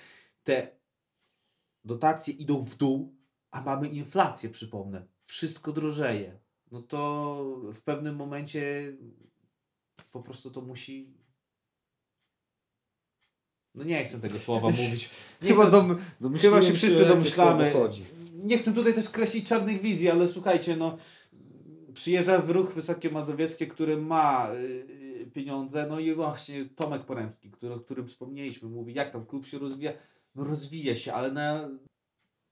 [0.44, 0.79] Te
[1.85, 3.16] dotacje idą w dół,
[3.51, 5.07] a mamy inflację, przypomnę.
[5.22, 6.38] Wszystko drożeje.
[6.70, 8.92] No to w pewnym momencie
[10.12, 11.14] po prostu to musi.
[13.74, 15.11] No nie chcę tego słowa mówić.
[15.42, 17.72] Nie Chyba, chcę, dom, domyśliłem chyba się wszyscy domyślamy.
[18.35, 20.96] Nie chcę tutaj też kreślić czarnych wizji, ale słuchajcie, no
[21.94, 24.98] przyjeżdża w ruch Wysokie Mazowieckie, który ma y,
[25.31, 29.59] pieniądze, no i właśnie Tomek Poremski, który, o którym wspomnieliśmy, mówi jak tam klub się
[29.59, 29.93] rozwija.
[30.35, 31.69] Rozwija się, ale na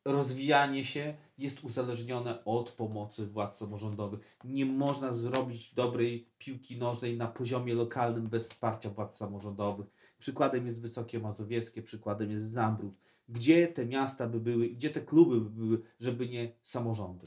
[0.07, 4.37] rozwijanie się jest uzależnione od pomocy władz samorządowych.
[4.45, 9.87] Nie można zrobić dobrej piłki nożnej na poziomie lokalnym bez wsparcia władz samorządowych.
[10.19, 13.01] Przykładem jest Wysokie Mazowieckie, przykładem jest Zambrów.
[13.29, 17.27] Gdzie te miasta by były, gdzie te kluby by były, żeby nie samorządy?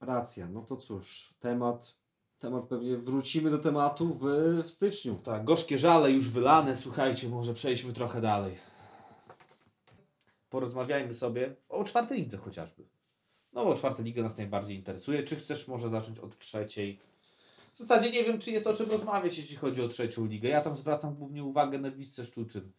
[0.00, 1.96] Racja, no to cóż, temat,
[2.44, 4.24] temat pewnie wrócimy do tematu w,
[4.64, 5.14] w styczniu.
[5.14, 8.54] Tak, gorzkie żale już wylane, słuchajcie, może przejdźmy trochę dalej.
[10.50, 12.84] Porozmawiajmy sobie o czwartej lidze chociażby.
[13.52, 15.22] No bo czwarta liga nas najbardziej interesuje.
[15.22, 16.98] Czy chcesz może zacząć od trzeciej?
[17.72, 20.48] W zasadzie nie wiem, czy jest o czym rozmawiać, jeśli chodzi o trzecią ligę.
[20.48, 22.72] Ja tam zwracam głównie uwagę na Wisce Szczuczyn.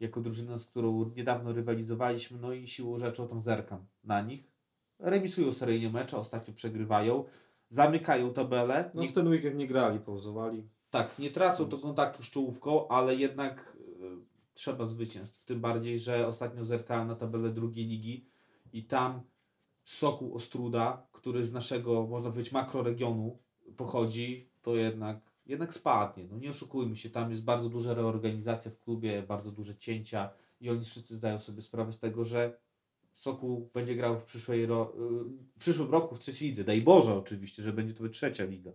[0.00, 4.52] Jako drużynę, z którą niedawno rywalizowaliśmy, no i siłą rzeczy o tą zerkam na nich.
[4.98, 7.24] Remisują seryjnie mecze, ostatnio przegrywają.
[7.72, 8.90] Zamykają tabelę.
[8.94, 10.68] No Nie w ten weekend nie grali, pauzowali.
[10.90, 14.16] tak, nie tracą to kontaktu z czołówką, ale jednak y,
[14.54, 15.44] trzeba zwycięstw.
[15.44, 18.24] Tym bardziej, że ostatnio zerkałem na tabelę drugiej ligi
[18.72, 19.22] i tam
[19.84, 23.38] Sokół Ostruda, który z naszego, można powiedzieć, makroregionu
[23.76, 26.24] pochodzi, to jednak, jednak spadnie.
[26.30, 30.30] No nie oszukujmy się, tam jest bardzo duża reorganizacja w klubie, bardzo duże cięcia
[30.60, 32.58] i oni wszyscy zdają sobie sprawę z tego, że
[33.20, 35.24] Sokół będzie grał w, przyszłej ro, y,
[35.56, 36.64] w przyszłym roku w trzeciej lidze.
[36.64, 38.70] Daj Boże oczywiście, że będzie to trzecia liga.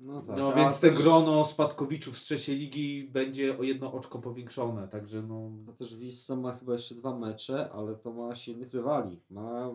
[0.00, 0.36] No tak.
[0.36, 5.22] No więc te też- grono spadkowiczów z trzeciej ligi będzie o jedno oczko powiększone, także
[5.22, 5.50] no...
[5.68, 9.20] A też Wissa ma chyba jeszcze dwa mecze, ale to ma silnych rywali.
[9.30, 9.74] Ma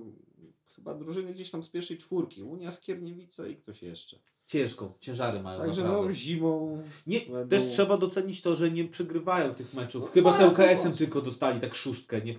[0.75, 2.43] chyba drużyny gdzieś tam z pierwszej czwórki.
[2.43, 4.17] Unia Skierniewice i ktoś jeszcze.
[4.45, 6.07] Ciężko, ciężary mają Także naprawdę.
[6.07, 10.03] no zimą Nie, będą- też trzeba docenić to, że nie przegrywają tych meczów.
[10.03, 12.35] No Chyba z LKS-em tylko dostali tak szóstkę, nie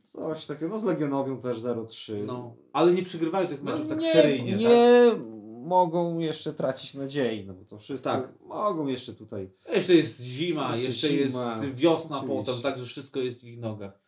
[0.00, 0.68] coś takiego.
[0.68, 2.26] No z Legionowią też 0-3.
[2.26, 4.68] no, ale nie przegrywają tych meczów no, tak nie, seryjnie, nie
[5.10, 5.18] tak?
[5.62, 8.34] mogą jeszcze tracić nadziei, no bo to wszystko Tak.
[8.40, 9.50] mogą jeszcze tutaj.
[9.74, 12.44] Jeszcze jest zima, Jeszcze jeszcze, zima, jest wiosna oczywiście.
[12.44, 14.01] potem, także wszystko jest w ich nogach.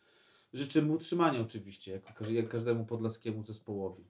[0.54, 4.04] Życzymy utrzymania oczywiście, jak, jak każdemu podlaskiemu zespołowi.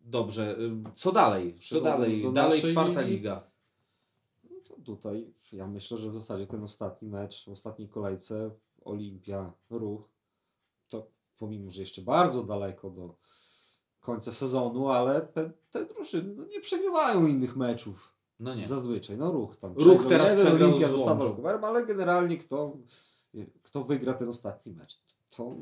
[0.00, 0.56] Dobrze,
[0.96, 1.58] co dalej?
[1.68, 2.32] Co dalej?
[2.32, 3.12] Dalej czwarta ligi.
[3.12, 3.42] liga.
[4.50, 8.50] No to tutaj ja myślę, że w zasadzie ten ostatni mecz w ostatniej kolejce
[8.84, 10.02] Olimpia Ruch
[10.88, 11.06] to
[11.38, 13.14] pomimo, że jeszcze bardzo daleko do
[14.00, 18.68] końca sezonu, ale te, te drużyny no, nie przegrywają innych meczów No nie.
[18.68, 19.16] zazwyczaj.
[19.18, 19.74] No ruch tam.
[19.74, 21.42] Ruch teraz jeden, przegrał Olimpia z Łomżą.
[21.62, 22.76] ale generalnie kto,
[23.62, 25.04] kto wygra ten ostatni mecz,
[25.36, 25.56] to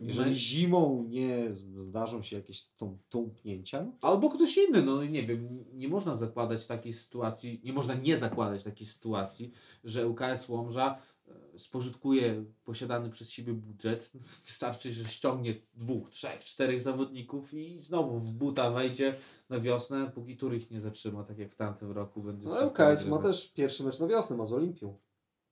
[0.00, 5.88] jeżeli zimą nie zdarzą się jakieś tą, tąpnięcia, Albo ktoś inny, no nie wiem, nie
[5.88, 9.52] można zakładać takiej sytuacji, nie można nie zakładać takiej sytuacji,
[9.84, 14.10] że UKS Łomża e, spożytkuje posiadany przez siebie budżet.
[14.46, 19.14] Wystarczy, że ściągnie dwóch, trzech, czterech zawodników i znowu w buta wejdzie
[19.48, 22.48] na wiosnę, póki tur ich nie zatrzyma, tak jak w tamtym roku będzie.
[22.48, 24.98] no LKS ma też pierwszy mecz na wiosnę, ma z Olimpią.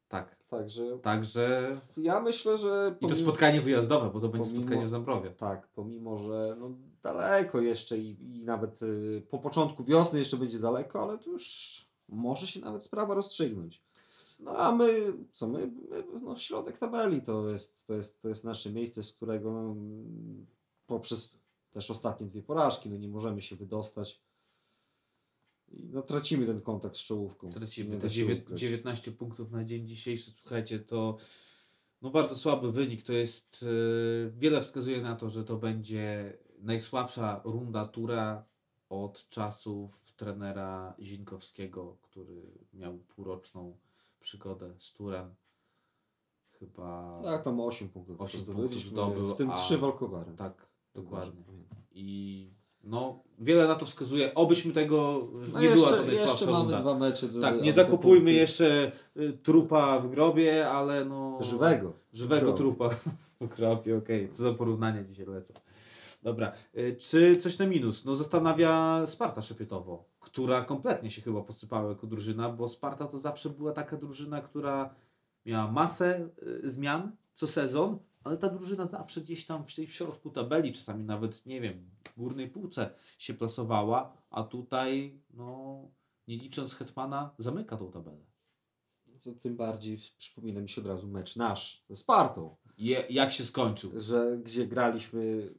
[0.08, 2.94] Tak, Także także ja myślę, że.
[3.00, 5.30] i to pomimo- spotkanie wyjazdowe, bo to będzie pomimo- spotkanie w Zambrowie.
[5.30, 6.70] Tak, pomimo, że no,
[7.02, 11.86] daleko jeszcze i, i nawet y, po początku wiosny jeszcze będzie daleko, ale to już
[12.08, 13.82] może się nawet sprawa rozstrzygnąć.
[14.40, 14.88] No a my,
[15.32, 19.12] co my, my no środek tabeli to jest, to jest, to jest nasze miejsce, z
[19.16, 19.76] którego no,
[20.86, 21.42] poprzez
[21.72, 24.20] też ostatnie dwie porażki, no nie możemy się wydostać.
[25.72, 27.48] No tracimy ten kontakt z czołówką.
[27.48, 28.14] Tracimy ukryć.
[28.60, 30.30] 19 punktów na dzień dzisiejszy.
[30.30, 31.16] Słuchajcie, to
[32.02, 33.02] No bardzo słaby wynik.
[33.02, 33.62] To jest.
[34.26, 38.44] e, wiele wskazuje na to, że to będzie najsłabsza runda tura
[38.88, 42.42] od czasów trenera Zinkowskiego, który
[42.72, 43.76] miał półroczną
[44.20, 45.34] przygodę z turem.
[46.58, 47.20] Chyba.
[47.24, 48.20] Tak, tam 8 punktów.
[48.20, 50.36] Osiem tylko punktów zdobyliśmy, zdobył, W tym a- 3 walkowerem.
[50.36, 51.42] Tak, dokładnie.
[51.92, 52.50] I
[52.84, 54.34] no, wiele na to wskazuje.
[54.34, 55.22] Obyśmy tego.
[55.52, 56.80] No nie jeszcze, była to najsłabsza jeszcze mamy runda.
[56.80, 57.28] dwa mecze.
[57.40, 61.38] Tak, nie zakupujmy punkty- jeszcze y, trupa w grobie, ale no.
[61.42, 61.92] Żywego.
[62.12, 62.58] Żywego grobie.
[62.58, 62.88] trupa
[63.40, 64.30] w grobie, okej.
[64.30, 65.54] Co za porównania dzisiaj lecą.
[66.22, 68.04] Dobra, y, czy coś na minus?
[68.04, 73.50] No zastanawia Sparta Szepietowo, która kompletnie się chyba posypała jako drużyna, bo Sparta to zawsze
[73.50, 74.94] była taka drużyna, która
[75.46, 79.94] miała masę y, zmian co sezon, ale ta drużyna zawsze gdzieś tam w tej w
[79.94, 85.80] środku tabeli, czasami nawet, nie wiem, w górnej półce się plasowała, a tutaj, no,
[86.28, 88.24] nie licząc Hetmana, zamyka tą tabelę.
[89.24, 93.44] To tym bardziej przypomina mi się od razu mecz nasz ze Spartą, Je, jak się
[93.44, 94.00] skończył?
[94.00, 95.54] że gdzie graliśmy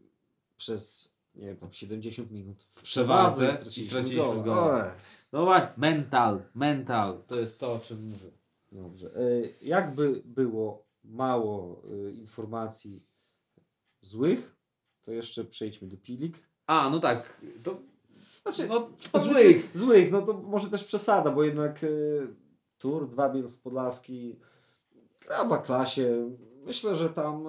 [0.58, 4.86] przez nie wiem, tam 70 minut w przewadze straciliśmy i straciliśmy gola.
[4.86, 5.00] Oj.
[5.32, 8.32] No właśnie, mental, mental, to jest to, o czym mówię.
[8.72, 9.08] Dobrze.
[9.16, 9.22] E,
[9.62, 13.04] Jakby było mało e, informacji
[14.02, 14.56] złych,
[15.02, 16.50] to jeszcze przejdźmy do Pilik.
[16.68, 17.78] A, no tak, to
[18.42, 18.90] Znaczy, no,
[19.20, 19.78] złych.
[19.78, 22.28] Złych, no to może też przesada, bo jednak y,
[22.78, 24.40] Tur, dwa Bielsk Podlaski,
[25.22, 26.36] graba klasie.
[26.66, 27.44] Myślę, że tam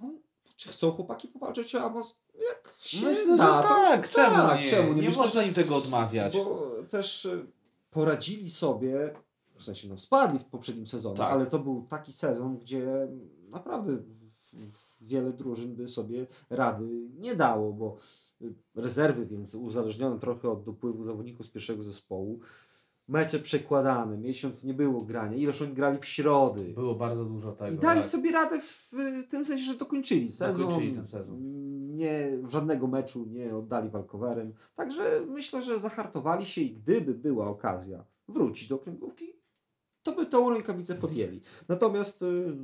[0.00, 0.18] no,
[0.56, 2.20] czy chcą chłopaki powalczyć o awans?
[2.34, 4.70] Jak się Myślę, da, że to tak, czemu tak, nie?
[4.70, 5.02] czemu nie?
[5.02, 6.36] Nie Myślę, można im tego odmawiać.
[6.36, 7.46] Bo też y,
[7.90, 9.14] poradzili sobie,
[9.56, 11.32] w sensie no spadli w poprzednim sezonie, Tak.
[11.32, 13.08] ale to był taki sezon, gdzie
[13.48, 13.98] naprawdę
[15.00, 17.96] wiele drużyn by sobie rady nie dało, bo
[18.42, 22.40] y, rezerwy, więc uzależnione trochę od dopływu zawodników z pierwszego zespołu.
[23.08, 26.64] Mecze przekładane, miesiąc nie było grania, ileż oni grali w środy.
[26.74, 27.76] Było bardzo dużo tego.
[27.76, 28.08] I dali tak.
[28.08, 30.66] sobie radę w y, tym sensie, że dokończyli sezon.
[30.66, 31.36] Dokończyli ten sezon.
[31.94, 34.54] Nie, żadnego meczu nie oddali walkowerem.
[34.74, 39.32] Także myślę, że zahartowali się i gdyby była okazja wrócić do okręgówki,
[40.06, 41.40] to by tą rękawicę podjęli.
[41.68, 42.56] Natomiast y,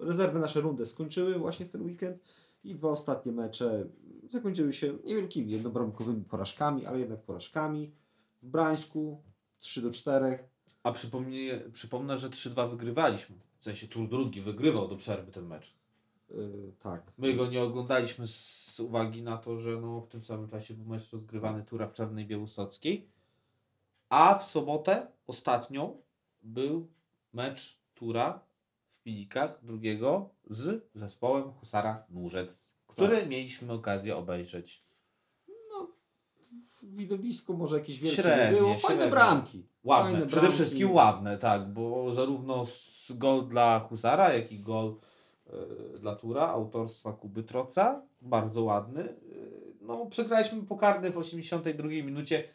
[0.00, 2.18] rezerwy nasze rundę skończyły właśnie w ten weekend
[2.64, 3.86] i dwa ostatnie mecze
[4.28, 7.92] zakończyły się niewielkimi jednobramkowymi porażkami, ale jednak porażkami.
[8.42, 9.22] W Brańsku
[9.58, 10.38] 3 do 4.
[10.82, 11.36] A przypomnę,
[11.72, 13.36] przypomnę, że 3-2 wygrywaliśmy.
[13.58, 15.74] W sensie tur drugi wygrywał do przerwy ten mecz.
[16.30, 17.12] Y, tak.
[17.18, 20.86] My go nie oglądaliśmy z uwagi na to, że no, w tym samym czasie był
[20.86, 23.08] mecz rozgrywany tura w Czarnej Białostockiej.
[24.08, 26.05] A w sobotę, ostatnią,
[26.46, 26.88] był
[27.32, 28.40] mecz tura
[28.88, 34.82] w Pilikach drugiego z zespołem Husara Nurzec, który mieliśmy okazję obejrzeć.
[36.42, 38.78] w widowisko może jakieś wielkie Średnie, nie było.
[38.78, 39.10] Fajne średnie.
[39.10, 39.68] bramki.
[39.84, 40.56] Ładne, Fajne przede bramki.
[40.56, 44.96] wszystkim ładne, tak, bo zarówno z gol dla Husara, jak i gol
[45.46, 49.02] e, dla Tura, autorstwa Kuby Troca, bardzo ładny.
[49.02, 49.14] E,
[49.80, 52.48] no, przegraliśmy pokarny w 82 minucie.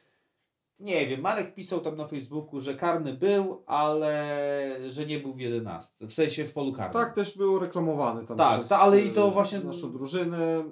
[0.82, 5.40] Nie wiem, Marek pisał tam na Facebooku, że karny był, ale że nie był w
[5.40, 7.04] 11, w sensie w polu karnym.
[7.04, 10.64] Tak też było reklamowane tam Tak, przez ta- ale i to e, właśnie- naszą drużynę.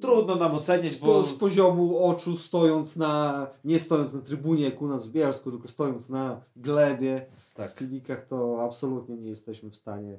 [0.00, 4.82] Trudno nam oceniać, Z, bo z poziomu oczu stojąc na, nie stojąc na trybunie jak
[4.82, 9.70] u nas w Bielsku, tylko stojąc na glebie w tak, klinikach, to absolutnie nie jesteśmy
[9.70, 10.18] w stanie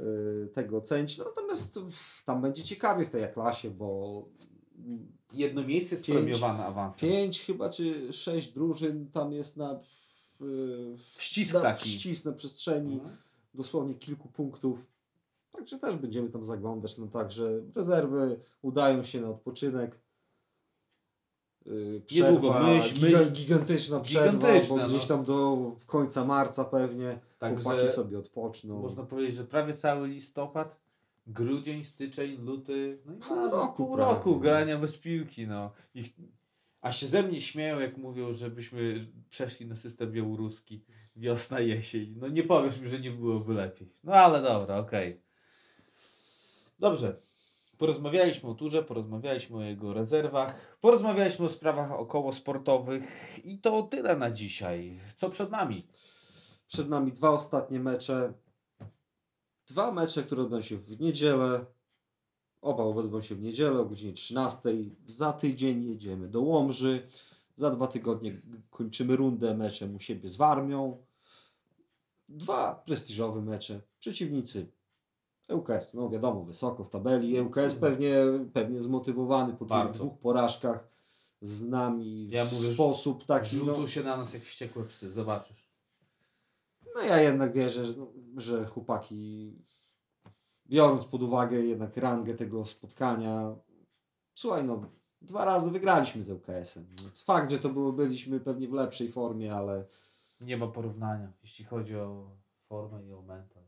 [0.00, 1.18] y, tego ocenić.
[1.18, 1.78] Natomiast
[2.24, 4.22] tam będzie ciekawie w tej klasie, bo
[5.32, 6.18] jedno miejsce jest Pięć.
[6.18, 7.08] premiowane awansem.
[7.10, 9.78] pięć chyba czy sześć drużyn tam jest na,
[10.40, 11.90] w, Ścisk na taki.
[11.90, 13.16] ścisk na przestrzeni Mhm.
[13.54, 14.92] dosłownie kilku punktów.
[15.52, 16.98] Także też będziemy tam zaglądać.
[16.98, 20.00] No także rezerwy udają się na odpoczynek.
[21.66, 25.16] Yy, Niedługo, myśl- giga, gigantyczna przerwa, Gigantyczna, bo gdzieś no.
[25.16, 28.80] tam do końca marca pewnie Także chłopaki sobie odpoczną.
[28.82, 30.80] Można powiedzieć, że prawie cały listopad,
[31.26, 35.46] grudzień, styczeń, luty, no i Pół roku pół roku grania bez piłki.
[35.46, 35.72] No.
[35.94, 36.04] I,
[36.80, 40.84] a się ze mnie śmieją, jak mówią, żebyśmy przeszli na system białoruski
[41.16, 42.14] wiosna, jesień.
[42.18, 43.92] No nie powiesz mi, że nie byłoby lepiej.
[44.04, 45.22] No ale dobra, okej.
[46.78, 47.16] Dobrze.
[47.78, 53.04] Porozmawialiśmy o turze, porozmawialiśmy o jego rezerwach, porozmawialiśmy o sprawach około sportowych
[53.44, 55.00] i to tyle na dzisiaj.
[55.16, 55.86] Co przed nami?
[56.66, 58.32] Przed nami dwa ostatnie mecze.
[59.66, 61.64] Dwa mecze, które odbędą się w niedzielę.
[62.60, 64.68] Oba odbędą się w niedzielę o godzinie 13.
[65.06, 67.06] Za tydzień jedziemy do Łomży.
[67.56, 68.32] Za dwa tygodnie
[68.70, 70.98] kończymy rundę meczem u siebie z Warmią.
[72.28, 73.80] Dwa prestiżowe mecze.
[74.00, 74.66] Przeciwnicy
[75.48, 77.40] ŁKS, no wiadomo, wysoko w tabeli.
[77.40, 78.16] ŁKS pewnie,
[78.52, 80.88] pewnie zmotywowany po tych dwóch porażkach
[81.42, 83.56] z nami Ja w mówię, sposób taki.
[83.56, 85.71] Rzucą no, się na nas jak wściekłe psy, zobaczysz.
[86.94, 87.84] No ja jednak wierzę,
[88.36, 89.52] że, chłopaki,
[90.66, 93.56] biorąc pod uwagę jednak rangę tego spotkania,
[94.34, 94.90] słuchaj no,
[95.22, 96.86] dwa razy wygraliśmy z ŁKS-em.
[97.02, 99.84] No, Fakt, że to było, byliśmy pewnie w lepszej formie, ale
[100.40, 103.62] Nie ma porównania, jeśli chodzi o formę i o mental.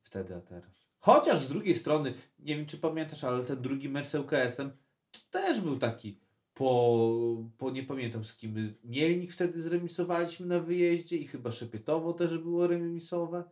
[0.00, 0.90] Wtedy, a teraz.
[0.98, 4.70] Chociaż z drugiej strony, nie wiem czy pamiętasz, ale ten drugi mecz z ŁKS-em
[5.10, 6.20] to też był taki
[6.56, 7.06] po,
[7.58, 8.76] po nie pamiętam z kim.
[8.84, 13.44] Mielnik wtedy zremisowaliśmy na wyjeździe i chyba Szepietowo też było remisowe.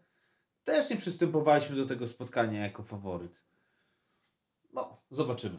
[0.62, 3.44] Też nie przystępowaliśmy do tego spotkania jako faworyt.
[4.72, 5.58] No, zobaczymy.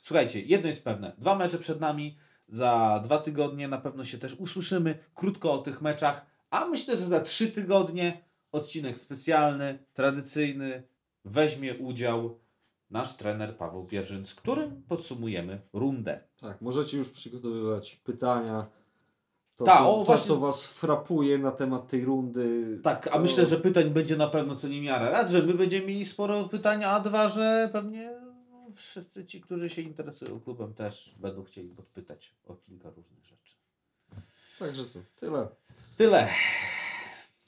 [0.00, 1.16] Słuchajcie, jedno jest pewne.
[1.18, 2.18] Dwa mecze przed nami.
[2.48, 6.26] Za dwa tygodnie na pewno się też usłyszymy krótko o tych meczach.
[6.50, 10.82] A myślę, że za trzy tygodnie odcinek specjalny, tradycyjny.
[11.24, 12.40] Weźmie udział
[12.90, 16.20] nasz trener Paweł Pierżyn, z którym podsumujemy rundę.
[16.40, 18.66] tak, możecie już przygotowywać pytania.
[19.58, 22.80] To, Tak, co, o, to właśnie- co Was frapuje na temat tej rundy.
[22.82, 25.10] Tak, a to- myślę, że pytań będzie na pewno co niemiara.
[25.10, 28.20] Raz, że my będziemy mieli sporo pytań, a dwa, że pewnie
[28.74, 33.54] wszyscy ci, którzy się interesują klubem też będą chcieli podpytać o kilka różnych rzeczy.
[34.58, 35.48] Także co, tyle.
[35.96, 36.28] Tyle.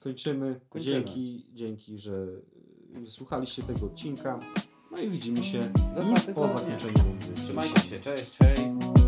[0.02, 0.60] Kończymy.
[0.68, 0.94] Kończymy.
[0.94, 2.26] Dzięki, dzięki, że
[2.92, 4.40] wysłuchaliście tego odcinka.
[4.90, 7.42] No i widzimy się Za już dwa po zakończeniu rundy.
[7.42, 8.99] Trzymajcie się, cześć, hej.